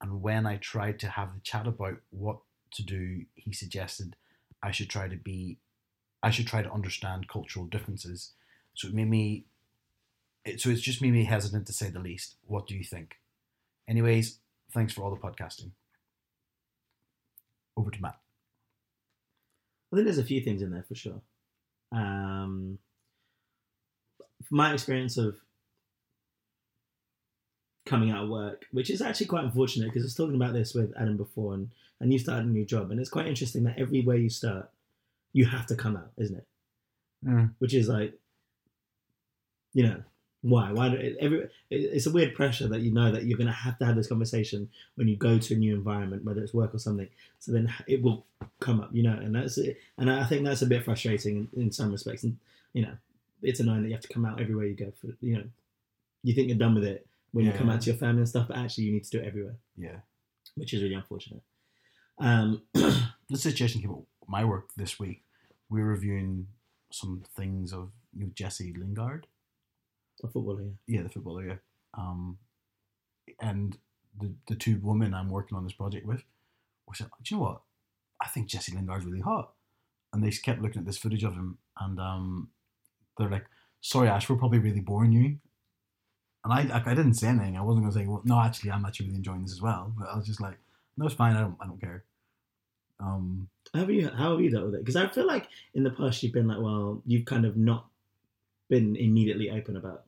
[0.01, 2.39] and when I tried to have the chat about what
[2.73, 4.15] to do, he suggested
[4.61, 5.57] I should try to be
[6.21, 8.33] I should try to understand cultural differences.
[8.73, 9.45] So it made me
[10.45, 12.35] it, so it's just made me hesitant to say the least.
[12.45, 13.15] What do you think?
[13.87, 14.39] Anyways,
[14.71, 15.71] thanks for all the podcasting.
[17.77, 18.17] Over to Matt.
[19.91, 21.21] I think there's a few things in there for sure.
[21.91, 22.77] Um,
[24.49, 25.37] my experience of
[27.85, 30.73] coming out of work, which is actually quite unfortunate because I was talking about this
[30.73, 31.69] with Adam before, and,
[31.99, 34.69] and you started a new job, and it's quite interesting that everywhere you start,
[35.33, 36.47] you have to come out, isn't it?
[37.25, 37.51] Mm.
[37.59, 38.13] Which is like,
[39.73, 40.03] you know,
[40.41, 40.71] why?
[40.71, 40.89] Why?
[40.89, 43.53] Do, it, every, it, it's a weird pressure that you know that you're going to
[43.53, 46.73] have to have this conversation when you go to a new environment, whether it's work
[46.73, 47.09] or something.
[47.39, 48.25] So then it will
[48.59, 49.77] come up, you know, and that's it.
[49.97, 52.23] And I think that's a bit frustrating in, in some respects.
[52.23, 52.37] And
[52.73, 52.93] you know,
[53.41, 54.91] it's annoying that you have to come out everywhere you go.
[55.01, 55.43] For you know,
[56.23, 58.47] you think you're done with it when you come out to your family and stuff,
[58.47, 59.97] but actually you need to do it everywhere, Yeah.
[60.55, 61.41] which is really unfortunate.
[62.19, 62.63] Um,
[63.29, 65.23] This situation came up my work this week.
[65.69, 66.47] We're reviewing
[66.91, 69.27] some things of you know, Jesse Lingard.
[70.19, 70.71] the footballer, yeah.
[70.97, 71.55] Yeah, the footballer, yeah.
[71.95, 72.39] Um,
[73.39, 73.77] and
[74.19, 76.23] the the two women I'm working on this project with
[76.87, 77.61] were said, Do you know what?
[78.19, 79.53] I think Jesse Lingard's really hot.
[80.11, 82.49] And they kept looking at this footage of him and um,
[83.19, 83.45] they're like,
[83.81, 85.37] Sorry, Ash, we're probably really boring you.
[86.43, 87.57] And I, I, I didn't say anything.
[87.57, 89.93] I wasn't going to say, well, no, actually, I'm actually really enjoying this as well.
[89.97, 90.57] But I was just like,
[90.97, 91.35] no, it's fine.
[91.35, 92.03] I don't, I don't care.
[92.99, 94.81] Um, How have you how have you dealt with it?
[94.81, 97.85] Because I feel like in the past you've been like, well, you've kind of not
[98.69, 100.03] been immediately open about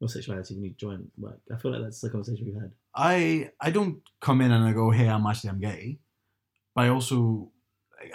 [0.00, 1.38] your sexuality when you join work.
[1.52, 2.72] I feel like that's the conversation we've had.
[2.94, 5.98] I I don't come in and I go, hey, I'm actually I'm gay,
[6.74, 7.50] but I also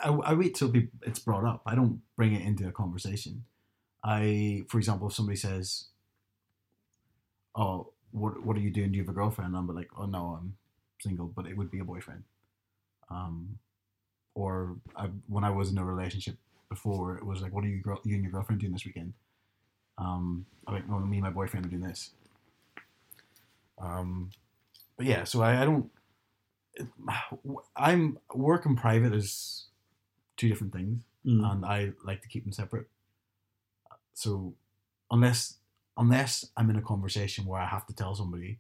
[0.04, 0.72] I, I wait till
[1.04, 1.62] it's brought up.
[1.66, 3.46] I don't bring it into a conversation.
[4.08, 5.88] I, for example, if somebody says,
[7.56, 8.92] "Oh, what what are you doing?
[8.92, 10.58] Do you have a girlfriend?" I'm like, "Oh no, I'm
[11.02, 12.24] single," but it would be a boyfriend.
[13.12, 13.60] Um,
[14.36, 16.38] or I, when I was in a relationship
[16.70, 19.14] before, it was like, "What are you girl, you and your girlfriend doing this weekend?"
[19.98, 22.12] Um, I'm like, "No, me and my boyfriend are doing this."
[23.80, 24.32] Um,
[24.98, 25.92] but yeah, so I, I don't.
[27.76, 29.68] I'm work and private is
[30.38, 31.52] two different things, Mm.
[31.52, 32.88] and I like to keep them separate.
[34.18, 34.56] So
[35.12, 35.58] unless
[35.96, 38.60] unless I'm in a conversation where I have to tell somebody,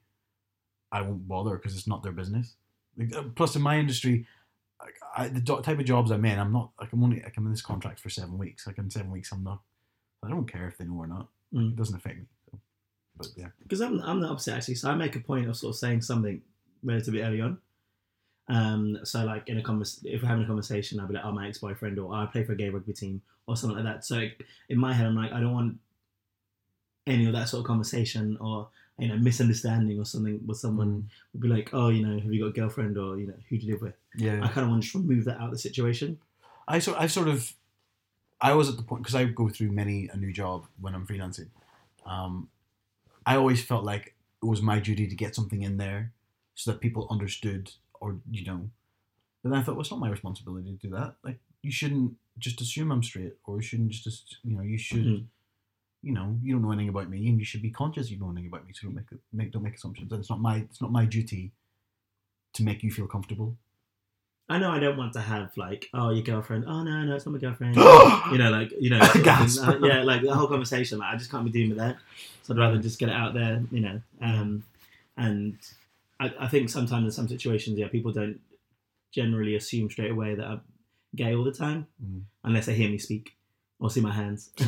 [0.91, 2.55] I won't bother because it's not their business.
[2.95, 4.27] Like, uh, Plus, in my industry,
[5.15, 7.45] I, the do- type of jobs I'm in, I'm not like I'm only like I'm
[7.47, 8.67] in this contract for seven weeks.
[8.67, 9.61] Like in seven weeks, I'm not.
[10.23, 11.27] I don't care if they know or not.
[11.51, 11.71] Mm.
[11.71, 12.25] It doesn't affect me.
[12.51, 12.59] So,
[13.17, 14.75] but yeah, because I'm I'm the opposite actually.
[14.75, 16.39] So I make a point of sort of saying something
[16.83, 17.57] relatively early on.
[18.49, 21.31] Um, so like in a convers, if we're having a conversation, I'll be like, "Oh,
[21.31, 24.05] my ex-boyfriend," or "I play for a gay rugby team," or something like that.
[24.05, 24.27] So
[24.69, 25.77] in my head, I'm like, I don't want
[27.05, 28.67] any of that sort of conversation or
[28.99, 32.41] you know misunderstanding or something with someone would be like, "Oh, you know, have you
[32.41, 33.95] got a girlfriend?" or you know, who do you live with?
[34.15, 34.43] yeah.
[34.43, 36.19] I kind of want to just remove that out of the situation.
[36.67, 37.53] I sort I sort of
[38.39, 41.05] I was at the point because I go through many a new job when I'm
[41.05, 41.47] freelancing.
[42.05, 42.49] Um,
[43.25, 46.13] I always felt like it was my duty to get something in there
[46.55, 48.69] so that people understood or you know.
[49.43, 51.15] But then I thought, well, it's not my responsibility to do that.
[51.23, 55.05] Like you shouldn't just assume I'm straight, or you shouldn't just you know you should
[55.05, 55.25] Mhm.
[56.03, 58.27] you know, you don't know anything about me, and you should be conscious you don't
[58.29, 60.11] know anything about me, so don't make make don't make assumptions.
[60.11, 61.51] And it's not my it's not my duty
[62.53, 63.57] to make you feel comfortable.
[64.49, 66.63] I know I don't want to have like, oh, your girlfriend.
[66.67, 67.75] Oh no, no, it's not my girlfriend.
[68.31, 69.67] you know, like you know, Gasp.
[69.67, 70.99] Uh, yeah, like the whole conversation.
[70.99, 71.97] Like, I just can't be dealing with that.
[72.43, 74.01] So I'd rather just get it out there, you know.
[74.21, 74.63] Um,
[75.17, 75.57] and
[76.19, 78.39] I, I think sometimes in some situations, yeah, people don't
[79.11, 80.61] generally assume straight away that I'm
[81.15, 82.21] gay all the time, Mm.
[82.43, 83.35] unless they hear me speak
[83.79, 84.49] or see my hands.
[84.57, 84.63] See,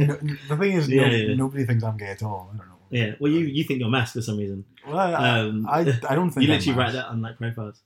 [0.00, 0.14] no,
[0.48, 1.34] the thing is, no, Yeah, yeah.
[1.34, 2.50] nobody thinks I'm gay at all.
[2.52, 2.74] I don't know.
[2.90, 4.64] yeah, well, you you think you're masked for some reason.
[4.86, 7.80] Well, I, Um, I, I don't think You literally write that on like profiles.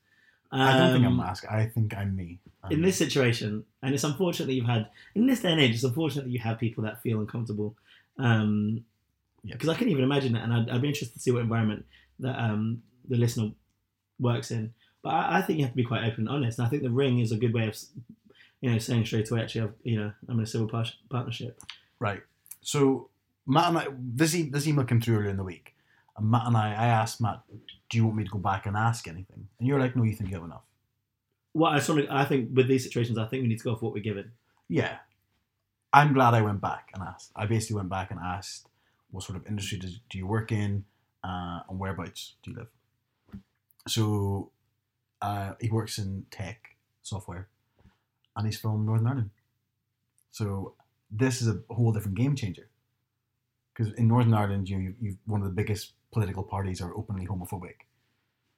[0.51, 1.47] I don't think I'm Um, masked.
[1.51, 2.41] I think I'm me.
[2.65, 5.75] I'm in this situation, and it's unfortunate that you've had in this day and age.
[5.75, 7.77] It's unfortunate that you have people that feel uncomfortable.
[8.19, 8.81] Um, Yeah.
[9.45, 11.85] Because I can't even imagine that, and I'd, I'd be interested to see what environment
[12.21, 13.51] that um, the listener
[14.19, 14.73] works in.
[15.03, 16.59] But I, I think you have to be quite open and honest.
[16.59, 17.77] And I think the ring is a good way of,
[18.61, 19.43] you know, saying straight away.
[19.43, 21.61] Actually, I've, you know, I'm in a civil par- partnership.
[22.01, 22.23] Right.
[22.61, 23.09] So
[23.47, 25.75] Matt and I, this, e- this email came through earlier in the week,
[26.17, 27.43] and Matt and I, I asked Matt,
[27.89, 30.15] "Do you want me to go back and ask anything?" And you're like, "No, you
[30.15, 30.65] think you have enough."
[31.55, 33.73] Well, I sort of, I think with these situations, I think we need to go
[33.73, 34.33] off what we're given.
[34.69, 34.99] Yeah.
[35.93, 37.33] I'm glad I went back and asked.
[37.35, 38.69] I basically went back and asked,
[39.11, 40.85] "What sort of industry do you work in,
[41.25, 42.69] uh, and whereabouts do you live?"
[43.87, 44.53] So
[45.23, 47.49] uh, he works in tech software,
[48.37, 49.31] and he's from Northern Ireland.
[50.31, 50.75] So
[51.11, 52.69] this is a whole different game changer.
[53.73, 57.87] Because in Northern Ireland, you you one of the biggest political parties are openly homophobic.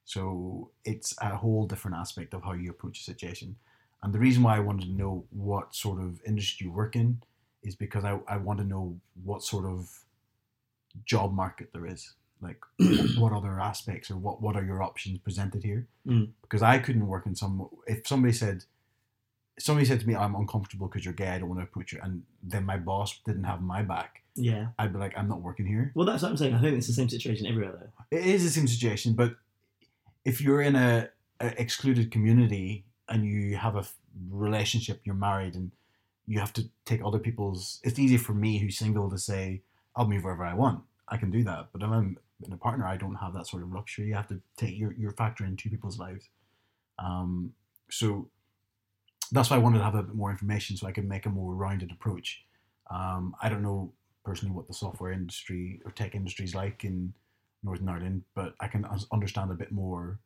[0.05, 3.57] So it's a whole different aspect of how you approach a situation.
[4.03, 7.23] And the reason why I wanted to know what sort of industry you work in
[7.63, 10.05] is because I, I want to know what sort of
[11.05, 12.15] job market there is.
[12.43, 12.61] Like
[13.19, 15.87] what other aspects or what, what are your options presented here?
[16.07, 16.31] Mm.
[16.43, 18.65] Because I couldn't work in some if somebody said
[19.59, 22.01] somebody said to me, I'm uncomfortable because you're gay, I don't want to approach you
[22.03, 24.69] and then my boss didn't have my back, Yeah.
[24.79, 25.93] I'd be like, I'm not working here.
[25.95, 26.55] Well, that's what I'm saying.
[26.55, 28.17] I think it's the same situation everywhere, though.
[28.17, 29.35] It is the same situation, but
[30.25, 31.11] if you're in a,
[31.41, 33.95] a excluded community and you have a f-
[34.31, 35.73] relationship, you're married, and
[36.27, 37.81] you have to take other people's.
[37.83, 39.63] It's easy for me, who's single, to say,
[39.97, 42.17] "I'll move wherever I want." I can do that, but if I'm
[42.47, 44.09] in a partner, I don't have that sort of luxury.
[44.09, 46.29] You have to take your your factor in two people's lives.
[46.99, 47.53] Um,
[47.91, 48.29] so
[49.33, 51.31] that's why I wanted to have a bit more information so I could make a
[51.31, 52.45] more rounded approach.
[52.91, 53.93] Um, I don't know
[54.25, 57.15] personally what the software industry or tech industry is like in
[57.63, 60.19] Northern Ireland, but I can understand a bit more,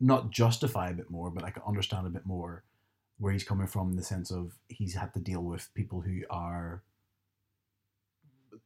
[0.00, 2.64] not justify a bit more, but I can understand a bit more
[3.18, 6.22] where he's coming from in the sense of he's had to deal with people who
[6.30, 6.82] are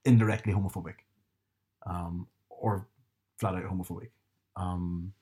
[0.06, 0.94] indirectly homophobic
[1.86, 2.88] um, or
[3.38, 4.10] flat out homophobic.
[4.56, 5.12] Um,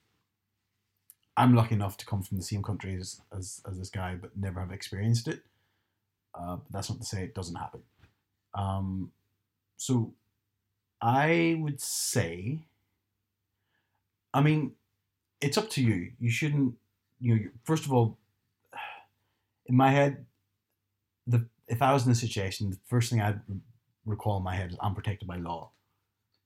[1.37, 4.37] I'm lucky enough to come from the same country as, as, as this guy, but
[4.37, 5.41] never have experienced it.
[6.35, 7.82] Uh, that's not to say it doesn't happen.
[8.55, 9.11] Um,
[9.76, 10.14] so
[11.01, 12.61] I would say,
[14.32, 14.72] I mean,
[15.41, 16.12] it's up to you.
[16.20, 16.74] You shouldn't,
[17.20, 18.18] you know, first of all,
[19.66, 20.24] in my head,
[21.26, 23.41] the if I was in this situation, the first thing I'd
[24.05, 25.71] recall in my head is I'm protected by law,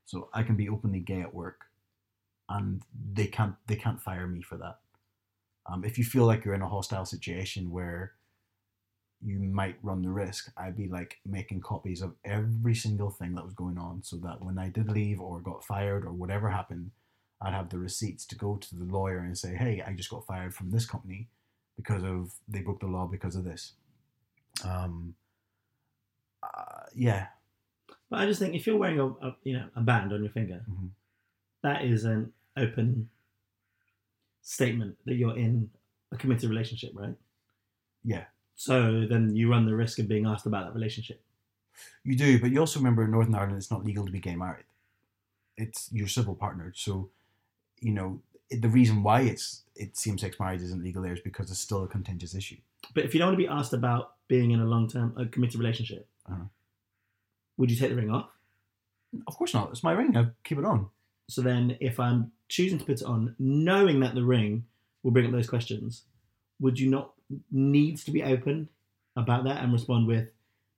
[0.07, 1.67] so I can be openly gay at work,
[2.49, 2.83] and
[3.13, 4.79] they can't they can't fire me for that.
[5.67, 8.13] Um, if you feel like you're in a hostile situation where
[9.21, 13.45] you might run the risk, I'd be like making copies of every single thing that
[13.45, 16.93] was going on, so that when I did leave or got fired or whatever happened,
[17.41, 20.27] I'd have the receipts to go to the lawyer and say, "Hey, I just got
[20.27, 21.29] fired from this company
[21.77, 23.75] because of they broke the law because of this."
[24.65, 25.15] Um,
[26.43, 27.29] uh, yeah,
[28.11, 30.33] But I just think if you're wearing a, a you know a band on your
[30.33, 30.91] finger, Mhm.
[31.63, 33.09] that is an open
[34.43, 35.71] statement that you're in
[36.13, 37.15] a committed relationship, right?
[38.05, 38.25] Yeah.
[38.57, 41.23] So then you run the risk of being asked about that relationship.
[42.03, 44.35] you do, but you also remember in Northern Ireland, it's not legal to be gay
[44.35, 44.65] married.
[45.57, 47.11] It's your civil partner, so
[47.81, 51.61] you know the reason why it's it same-sex marriage isn't legal there is because it's
[51.61, 52.57] still a contentious issue.
[52.95, 55.27] But if you don't want to be asked about being in a long term, a
[55.27, 56.45] committed relationship, Uh-huh.
[57.59, 58.31] Would you take the ring off?
[59.27, 59.71] Of course not.
[59.71, 60.17] It's my ring.
[60.17, 60.89] I keep it on.
[61.29, 64.65] So then, if I'm choosing to put it on, knowing that the ring
[65.03, 66.05] will bring up those questions,
[66.61, 67.13] would you not
[67.51, 68.69] need to be open
[69.17, 70.29] about that and respond with,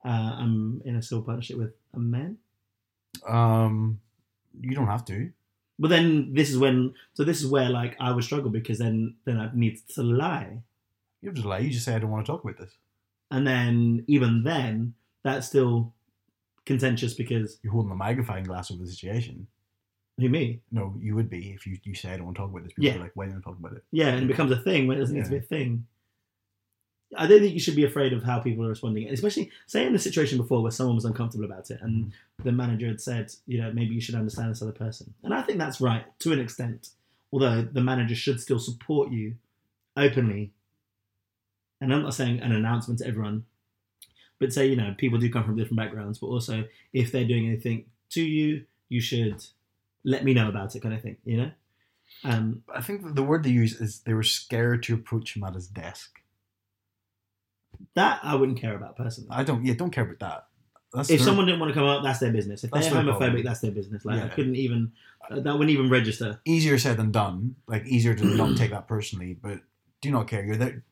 [0.05, 0.09] uh,
[0.41, 2.39] "I'm in a civil partnership with a man"?
[3.26, 4.01] Um,
[4.61, 5.31] you don't have to.
[5.78, 9.16] But then this is when, so this is where like I would struggle because then
[9.24, 10.62] then I'd need to lie,
[11.22, 11.59] You have to lie.
[11.59, 12.76] You just say I don't want to talk about this.
[13.31, 15.93] and then even then that's still
[16.66, 19.46] contentious because You're holding a magnifying glass over the situation.
[20.18, 20.61] who me?
[20.70, 22.72] No, you would be if you, you say I don't want to talk about this.
[22.72, 22.96] People Yeah.
[22.96, 23.84] are like, why don't you talk about it?
[23.90, 25.86] Yeah, and it becomes a thing when it doesn't need to be a thing.
[27.16, 29.92] I don't think you should be afraid of how people are responding, especially say in
[29.92, 32.12] the situation before where someone was uncomfortable about it and mm.
[32.44, 35.12] the manager had said, you know, maybe you should understand this other person.
[35.24, 36.90] And I think that's right to an extent,
[37.32, 39.34] although the manager should still support you
[39.96, 40.52] openly.
[41.80, 43.44] And I'm not saying an announcement to everyone,
[44.41, 47.47] but say, you know, people do come from different backgrounds, but also if they're doing
[47.47, 49.45] anything to you, you should
[50.03, 51.51] let me know about it, kind of thing, you know?
[52.24, 55.55] Um, I think the word they use is they were scared to approach him at
[55.55, 56.20] his desk.
[57.95, 59.30] that I wouldn't care about personally.
[59.32, 59.64] I don't.
[59.64, 60.47] Yeah, don't care about that.
[60.93, 62.64] That's if their- someone didn't want to come up, that's their business.
[62.64, 63.43] If they're homophobic, problem.
[63.45, 64.05] that's their business.
[64.05, 64.93] Like I couldn't even
[65.30, 66.41] that wouldn't even register.
[66.45, 67.55] easier said than done.
[67.68, 69.61] Like easier to not take that personally, but
[70.01, 70.45] do not care.
[70.45, 70.82] You're there.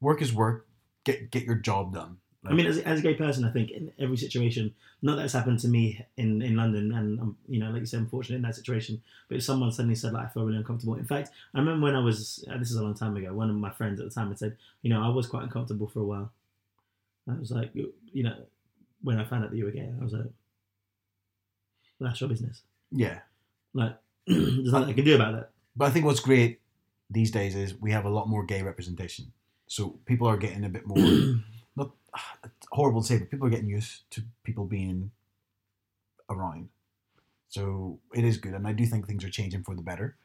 [0.00, 0.66] Work is work.
[1.04, 2.18] Get get your job done.
[2.46, 5.32] I mean, as, as a gay person, I think in every situation, not that it's
[5.32, 8.42] happened to me in, in London, and I'm, you know, like you said, unfortunate in
[8.42, 9.02] that situation.
[9.28, 10.94] But if someone suddenly said like I feel really uncomfortable.
[10.96, 13.32] In fact, I remember when I was uh, this is a long time ago.
[13.32, 15.88] One of my friends at the time had said, you know, I was quite uncomfortable
[15.88, 16.32] for a while.
[17.28, 18.36] I was like, you, you know,
[19.02, 20.24] when I found out that you were gay, I was like,
[21.98, 22.62] well, that's your business.
[22.90, 23.20] yeah,
[23.72, 25.50] Like, there's nothing I can do about that.
[25.76, 26.60] but I think what's great
[27.10, 29.32] these days is we have a lot more gay representation.
[29.66, 30.98] So people are getting a bit more.
[32.70, 35.10] horrible to say, but people are getting used to people being
[36.30, 36.68] around.
[37.48, 40.16] So it is good, and I do think things are changing for the better.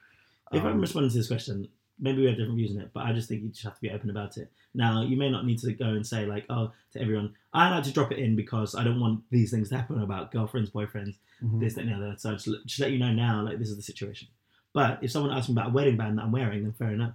[0.51, 1.67] If I'm Um, responding to this question,
[1.99, 3.81] maybe we have different views on it, but I just think you just have to
[3.81, 4.51] be open about it.
[4.73, 7.83] Now, you may not need to go and say like, oh, to everyone, I like
[7.83, 11.17] to drop it in because I don't want these things to happen about girlfriends, boyfriends,
[11.43, 11.59] mhm.
[11.59, 12.15] this, that, and the other.
[12.17, 14.29] So just, just let you know now, like this is the situation.
[14.73, 17.13] But if someone asks me about a wedding band that I'm wearing, then fair enough.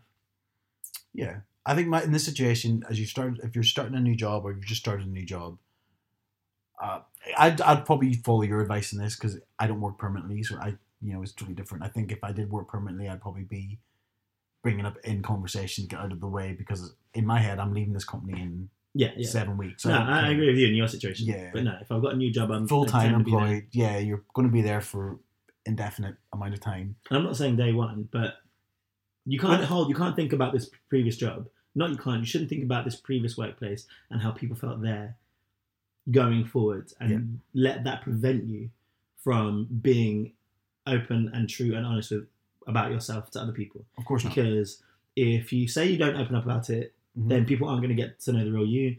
[1.12, 4.14] Yeah, I think my in this situation, as you start, if you're starting a new
[4.14, 5.58] job or you've just started a new job,
[6.82, 7.00] uh,
[7.38, 10.74] I'd I'd probably follow your advice in this because I don't work permanently, so I
[11.00, 11.84] you know it's totally different.
[11.84, 13.78] I think if I did work permanently, I'd probably be
[14.62, 17.92] bringing up in conversation, get out of the way because in my head, I'm leaving
[17.92, 19.28] this company in Yeah, yeah.
[19.28, 19.84] seven weeks.
[19.84, 21.26] no, I, I agree with you in your situation.
[21.26, 21.50] Yeah.
[21.52, 23.40] But no, if I've got a new job, I'm full time tend to be there.
[23.40, 25.18] employed, yeah, you're going to be there for
[25.66, 26.96] indefinite amount of time.
[27.10, 28.34] And I'm not saying day one, but
[29.26, 31.46] you can't hold, you can't think about this previous job.
[31.74, 32.20] Not you can't.
[32.20, 35.16] You shouldn't think about this previous workplace and how people felt there
[36.10, 38.70] going forward, and let that prevent you
[39.22, 40.32] from being
[40.86, 42.26] open and true and honest with
[42.66, 43.84] about yourself to other people.
[43.96, 44.34] Of course not.
[44.34, 44.82] Because
[45.16, 47.28] if you say you don't open up about it, Mhm.
[47.28, 48.96] then people aren't going to get to know the real you.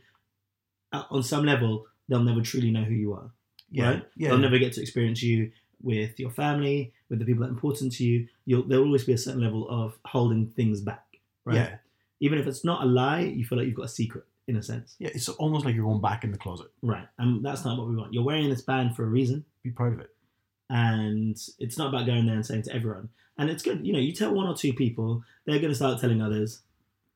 [0.91, 3.29] Uh, On some level, they'll never truly know who you are
[3.69, 4.05] yeah, right?
[4.15, 5.51] yeah, They'll never get to experience you
[5.81, 8.27] with your family, with the people that are important to you.
[8.45, 11.55] You'll there'll always be a certain level of holding things back, right?
[11.55, 11.77] yeah,
[12.25, 14.61] Even if it's not a lie, you feel like you've got a secret in a
[14.63, 15.09] sense, yeah.
[15.13, 16.67] It's almost like you're going back in the closet.
[16.81, 17.07] right?
[17.17, 18.13] And that's not what we want.
[18.13, 20.11] You're wearing this band for a reason, Be proud of it.
[20.69, 23.09] and it's not about going there and saying to everyone.
[23.37, 23.99] And it's good, you know.
[23.99, 26.61] You tell one or two people, they're going to start telling others.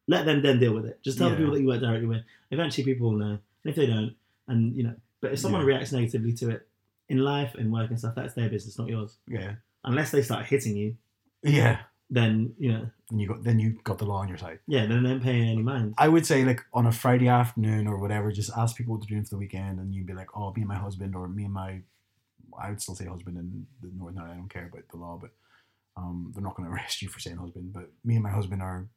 [0.08, 1.00] Let them then deal with it.
[1.04, 2.24] Just tell the people that you work directly with.
[2.52, 3.38] Eventually, people will know.
[3.64, 4.16] And if they don't,
[4.48, 5.68] and you know, but if someone Yeah.
[5.68, 6.68] reacts negatively to it
[7.10, 9.16] in life and work and stuff, that's their business, not yours.
[9.28, 9.54] Yeah,
[9.84, 10.98] unless they start hitting you,
[11.44, 11.82] yeah.
[12.10, 14.60] Then you know, And you got then you got the law on your side.
[14.68, 15.94] yeah, then don't pay any mind.
[15.98, 19.16] I would say like on a Friday afternoon or whatever, just ask people what they're
[19.16, 21.44] doing for the weekend, and you'd be like, "Oh, me and my husband," or "Me
[21.46, 21.82] and my,"
[22.60, 24.34] I would still say husband in the Northern Ireland.
[24.34, 25.32] I don't care about the law, but
[25.98, 27.74] um, they're not going to arrest you for saying husband.
[27.74, 28.88] But me and my husband are,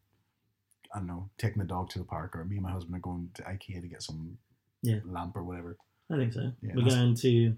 [0.94, 3.00] I don't know, taking the dog to the park, or me and my husband are
[3.00, 4.38] going to IKEA to get some
[4.82, 5.00] Yeah.
[5.04, 5.76] lamp or whatever.
[6.10, 6.52] I think so.
[6.62, 7.56] Yeah, We're going to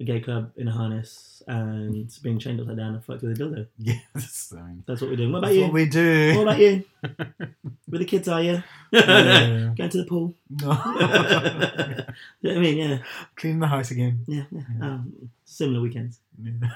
[0.00, 3.42] a gay club in a harness and being chained upside down and fucked with a
[3.42, 3.66] dildo.
[3.78, 5.32] Yeah, that's, I mean, That's what we're doing.
[5.32, 5.62] What about that's you?
[5.64, 6.34] what we do.
[6.36, 6.84] What about you?
[7.86, 8.62] Where the kids are you?
[8.92, 9.72] Yeah.
[9.76, 10.34] Going to the pool.
[10.50, 12.04] no, you know
[12.42, 12.78] what I mean?
[12.78, 12.98] Yeah,
[13.34, 14.20] cleaning the house again.
[14.26, 14.62] yeah, yeah.
[14.78, 14.86] Yeah.
[14.86, 16.20] Um, similar weekends.
[16.40, 16.68] Yeah.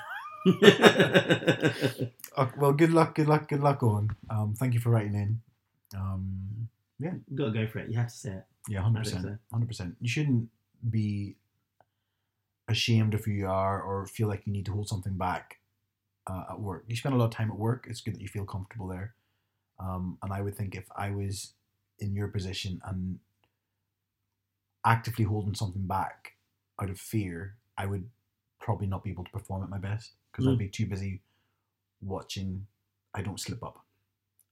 [2.57, 4.11] Well, good luck, good luck, good luck, on.
[4.31, 5.41] Um, thank you for writing in.
[5.95, 6.69] Um,
[7.35, 7.91] Got to go for it.
[7.91, 8.45] You have to say it.
[8.69, 9.97] yeah, hundred percent, hundred percent.
[10.01, 10.49] You shouldn't
[10.89, 11.37] be
[12.73, 15.61] ashamed of who you are or feel like you need to hold something back
[16.27, 16.85] uh, at work.
[16.89, 17.87] You spend a lot of time at work.
[17.89, 19.15] It's good that you feel comfortable there.
[19.79, 21.53] Um, and I would think if I was
[22.01, 23.19] in your position and
[24.85, 26.33] actively holding something back
[26.81, 28.09] out of fear, I would
[28.61, 30.53] probably not be able to perform at my best because Mm.
[30.53, 31.21] I'd be too busy
[32.01, 32.67] watching
[33.15, 33.85] I don't slip up.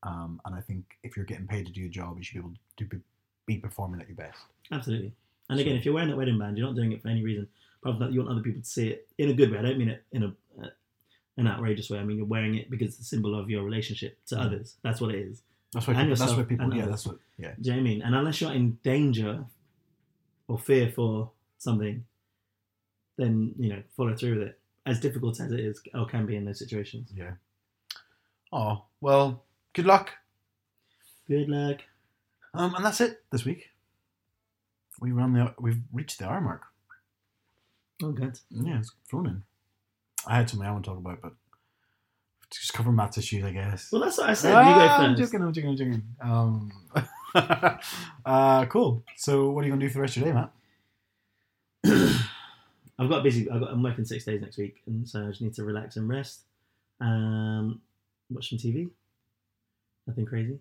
[0.03, 2.41] Um, and I think if you're getting paid to do a job, you should be
[2.41, 2.99] able to be,
[3.47, 4.39] be performing at your best.
[4.71, 5.13] Absolutely.
[5.49, 7.49] And again, if you're wearing that wedding band, you're not doing it for any reason.
[7.83, 9.59] Apart from that, you want other people to see it in a good way.
[9.59, 10.69] I don't mean it in a uh,
[11.37, 11.99] an outrageous way.
[11.99, 14.45] I mean you're wearing it because it's a symbol of your relationship to Mm.
[14.47, 14.77] others.
[14.83, 15.43] That's what it is.
[15.73, 16.91] That's why And people, that's what people yeah, others.
[16.91, 17.55] that's what yeah.
[17.61, 18.03] Do you know what I mean?
[18.03, 19.45] And unless you're in danger
[20.49, 22.05] or fear for something,
[23.17, 24.59] then you know follow through with it.
[24.87, 27.11] As difficult as it is or can be in those situations.
[27.15, 27.33] Yeah.
[28.53, 30.11] Oh, well, good luck.
[31.29, 31.79] Good luck.
[32.55, 33.71] Um, and that's it this week.
[35.01, 36.63] We run the we've reached the hour mark.
[38.03, 38.39] Oh, good.
[38.51, 39.43] Yeah, it's flown in.
[40.27, 41.33] I had something I want to talk about, but
[42.51, 43.91] just cover Matt's issues, I guess.
[43.93, 44.55] Well, that's what I said.
[44.55, 46.03] Ah, you go I'm joking, I'm joking, I'm joking.
[46.21, 46.73] Um,
[48.25, 49.05] uh, cool.
[49.17, 50.53] So, what are you going to do for the rest of your day, Matt?
[52.99, 53.49] I've got busy.
[53.51, 55.97] I've got, I'm working six days next week, and so I just need to relax
[55.97, 56.41] and rest.
[57.01, 57.81] Um,
[58.31, 58.91] watch some TV.
[60.07, 60.59] Nothing crazy.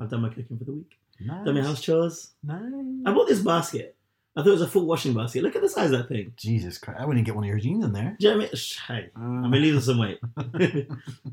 [0.00, 0.98] I've done my cooking for the week.
[1.20, 1.44] Nice.
[1.44, 2.32] Done my house chores.
[2.42, 2.60] Nice.
[3.06, 3.96] I bought this basket.
[4.38, 5.42] I thought it was a full washing basket.
[5.42, 6.32] Look at the size of that thing.
[6.36, 7.00] Jesus Christ.
[7.00, 8.16] I wouldn't get one of your jeans in there.
[8.20, 8.56] Do you know what I mean?
[8.56, 10.20] Shh, Hey, I'm Uh, gonna lose some weight.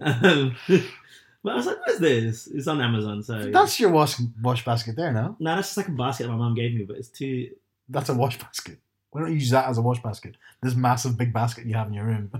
[0.02, 0.56] um,
[1.44, 4.66] but I was like, "What is this?" It's on Amazon, so that's your wash, wash
[4.66, 5.36] basket there now.
[5.40, 7.52] no, that's just like a basket my mom gave me, but it's too.
[7.90, 8.80] That's a wash basket.
[9.12, 10.36] Why don't you use that as a wash basket?
[10.64, 12.32] This massive big basket you have in your room.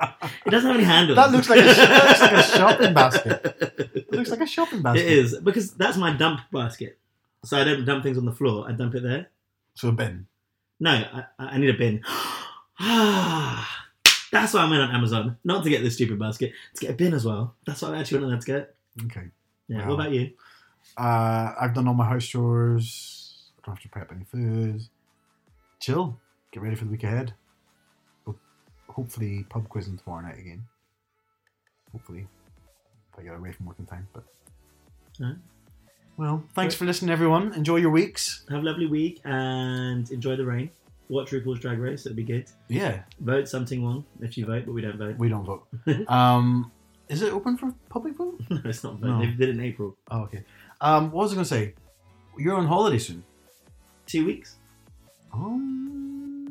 [0.00, 1.16] It doesn't have any handles.
[1.16, 3.92] That looks like a- that looks like a shopping basket.
[3.94, 5.04] It looks like a shopping basket.
[5.04, 6.98] It is because that's my dump basket.
[7.44, 8.66] So I don't dump things on the floor.
[8.68, 9.28] I dump it there.
[9.74, 10.26] So a bin.
[10.80, 12.02] No, I, I need a bin.
[14.32, 15.36] That's why I went on Amazon.
[15.44, 17.54] Not to get this stupid basket, to get a bin as well.
[17.66, 18.74] That's what I actually wanted to get.
[19.04, 19.28] Okay.
[19.68, 19.78] Yeah.
[19.82, 19.88] Wow.
[19.88, 20.30] What about you?
[20.96, 23.50] Uh, I've done all my house chores.
[23.58, 24.82] I don't have to prep any food.
[25.80, 26.18] Chill.
[26.50, 27.34] Get ready for the week ahead.
[28.26, 28.38] Ho-
[28.88, 30.64] Hopefully, pub quizzing tomorrow night again.
[31.92, 32.26] Hopefully,
[33.12, 34.08] if I get away from working time.
[34.12, 34.24] But
[35.20, 35.36] Alright.
[36.16, 37.54] Well, thanks for listening, everyone.
[37.54, 38.44] Enjoy your weeks.
[38.50, 40.70] Have a lovely week and enjoy the rain.
[41.08, 42.06] Watch RuPaul's Drag Race.
[42.06, 42.46] It'll be good.
[42.68, 45.16] Yeah, Vote Sum Ting Wong if you vote, but we don't vote.
[45.18, 45.66] we don't vote.
[46.08, 46.70] um,
[47.08, 48.40] is it open for public vote?
[48.50, 49.06] no, it's not vote.
[49.06, 49.18] No.
[49.20, 49.96] They did it in April.
[50.10, 50.44] Oh, okay.
[50.80, 51.74] Um, what was I going to say?
[52.38, 53.24] You're on holiday soon.
[54.06, 54.56] Two weeks.
[55.34, 55.60] Oh,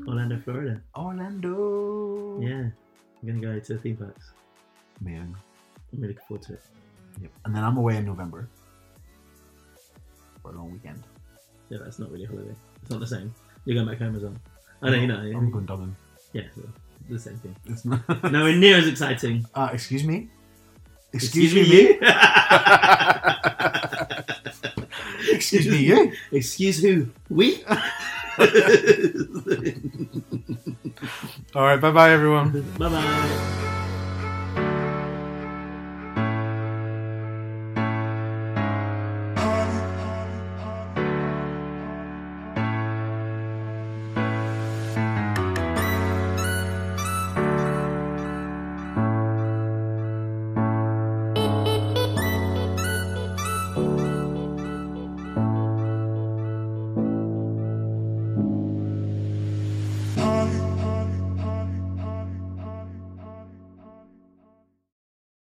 [0.07, 0.81] Orlando, Florida.
[0.95, 2.39] Orlando.
[2.41, 2.49] Yeah.
[2.49, 4.31] I'm going to go to the theme parks.
[4.99, 5.35] Man.
[5.93, 6.61] I'm really looking forward to it.
[7.21, 7.31] Yep.
[7.45, 8.47] And then I'm away in November
[10.41, 11.03] for a long weekend.
[11.69, 12.53] Yeah, that's not really a holiday.
[12.81, 13.33] It's not the same.
[13.65, 14.33] You're going back home as well.
[14.81, 15.19] I know, you know.
[15.19, 15.95] I'm going Dublin.
[16.33, 16.67] Yeah, well,
[17.09, 17.55] the same thing.
[17.65, 18.31] It's not.
[18.31, 19.45] Nowhere near as exciting.
[19.53, 20.29] Uh, excuse me.
[21.13, 21.61] Excuse, me.
[21.61, 21.99] you?
[25.31, 26.13] excuse me, you.
[26.31, 27.07] Excuse who?
[27.29, 27.63] We?
[31.53, 31.81] All right.
[31.81, 32.61] Bye, bye, everyone.
[32.77, 33.77] bye bye.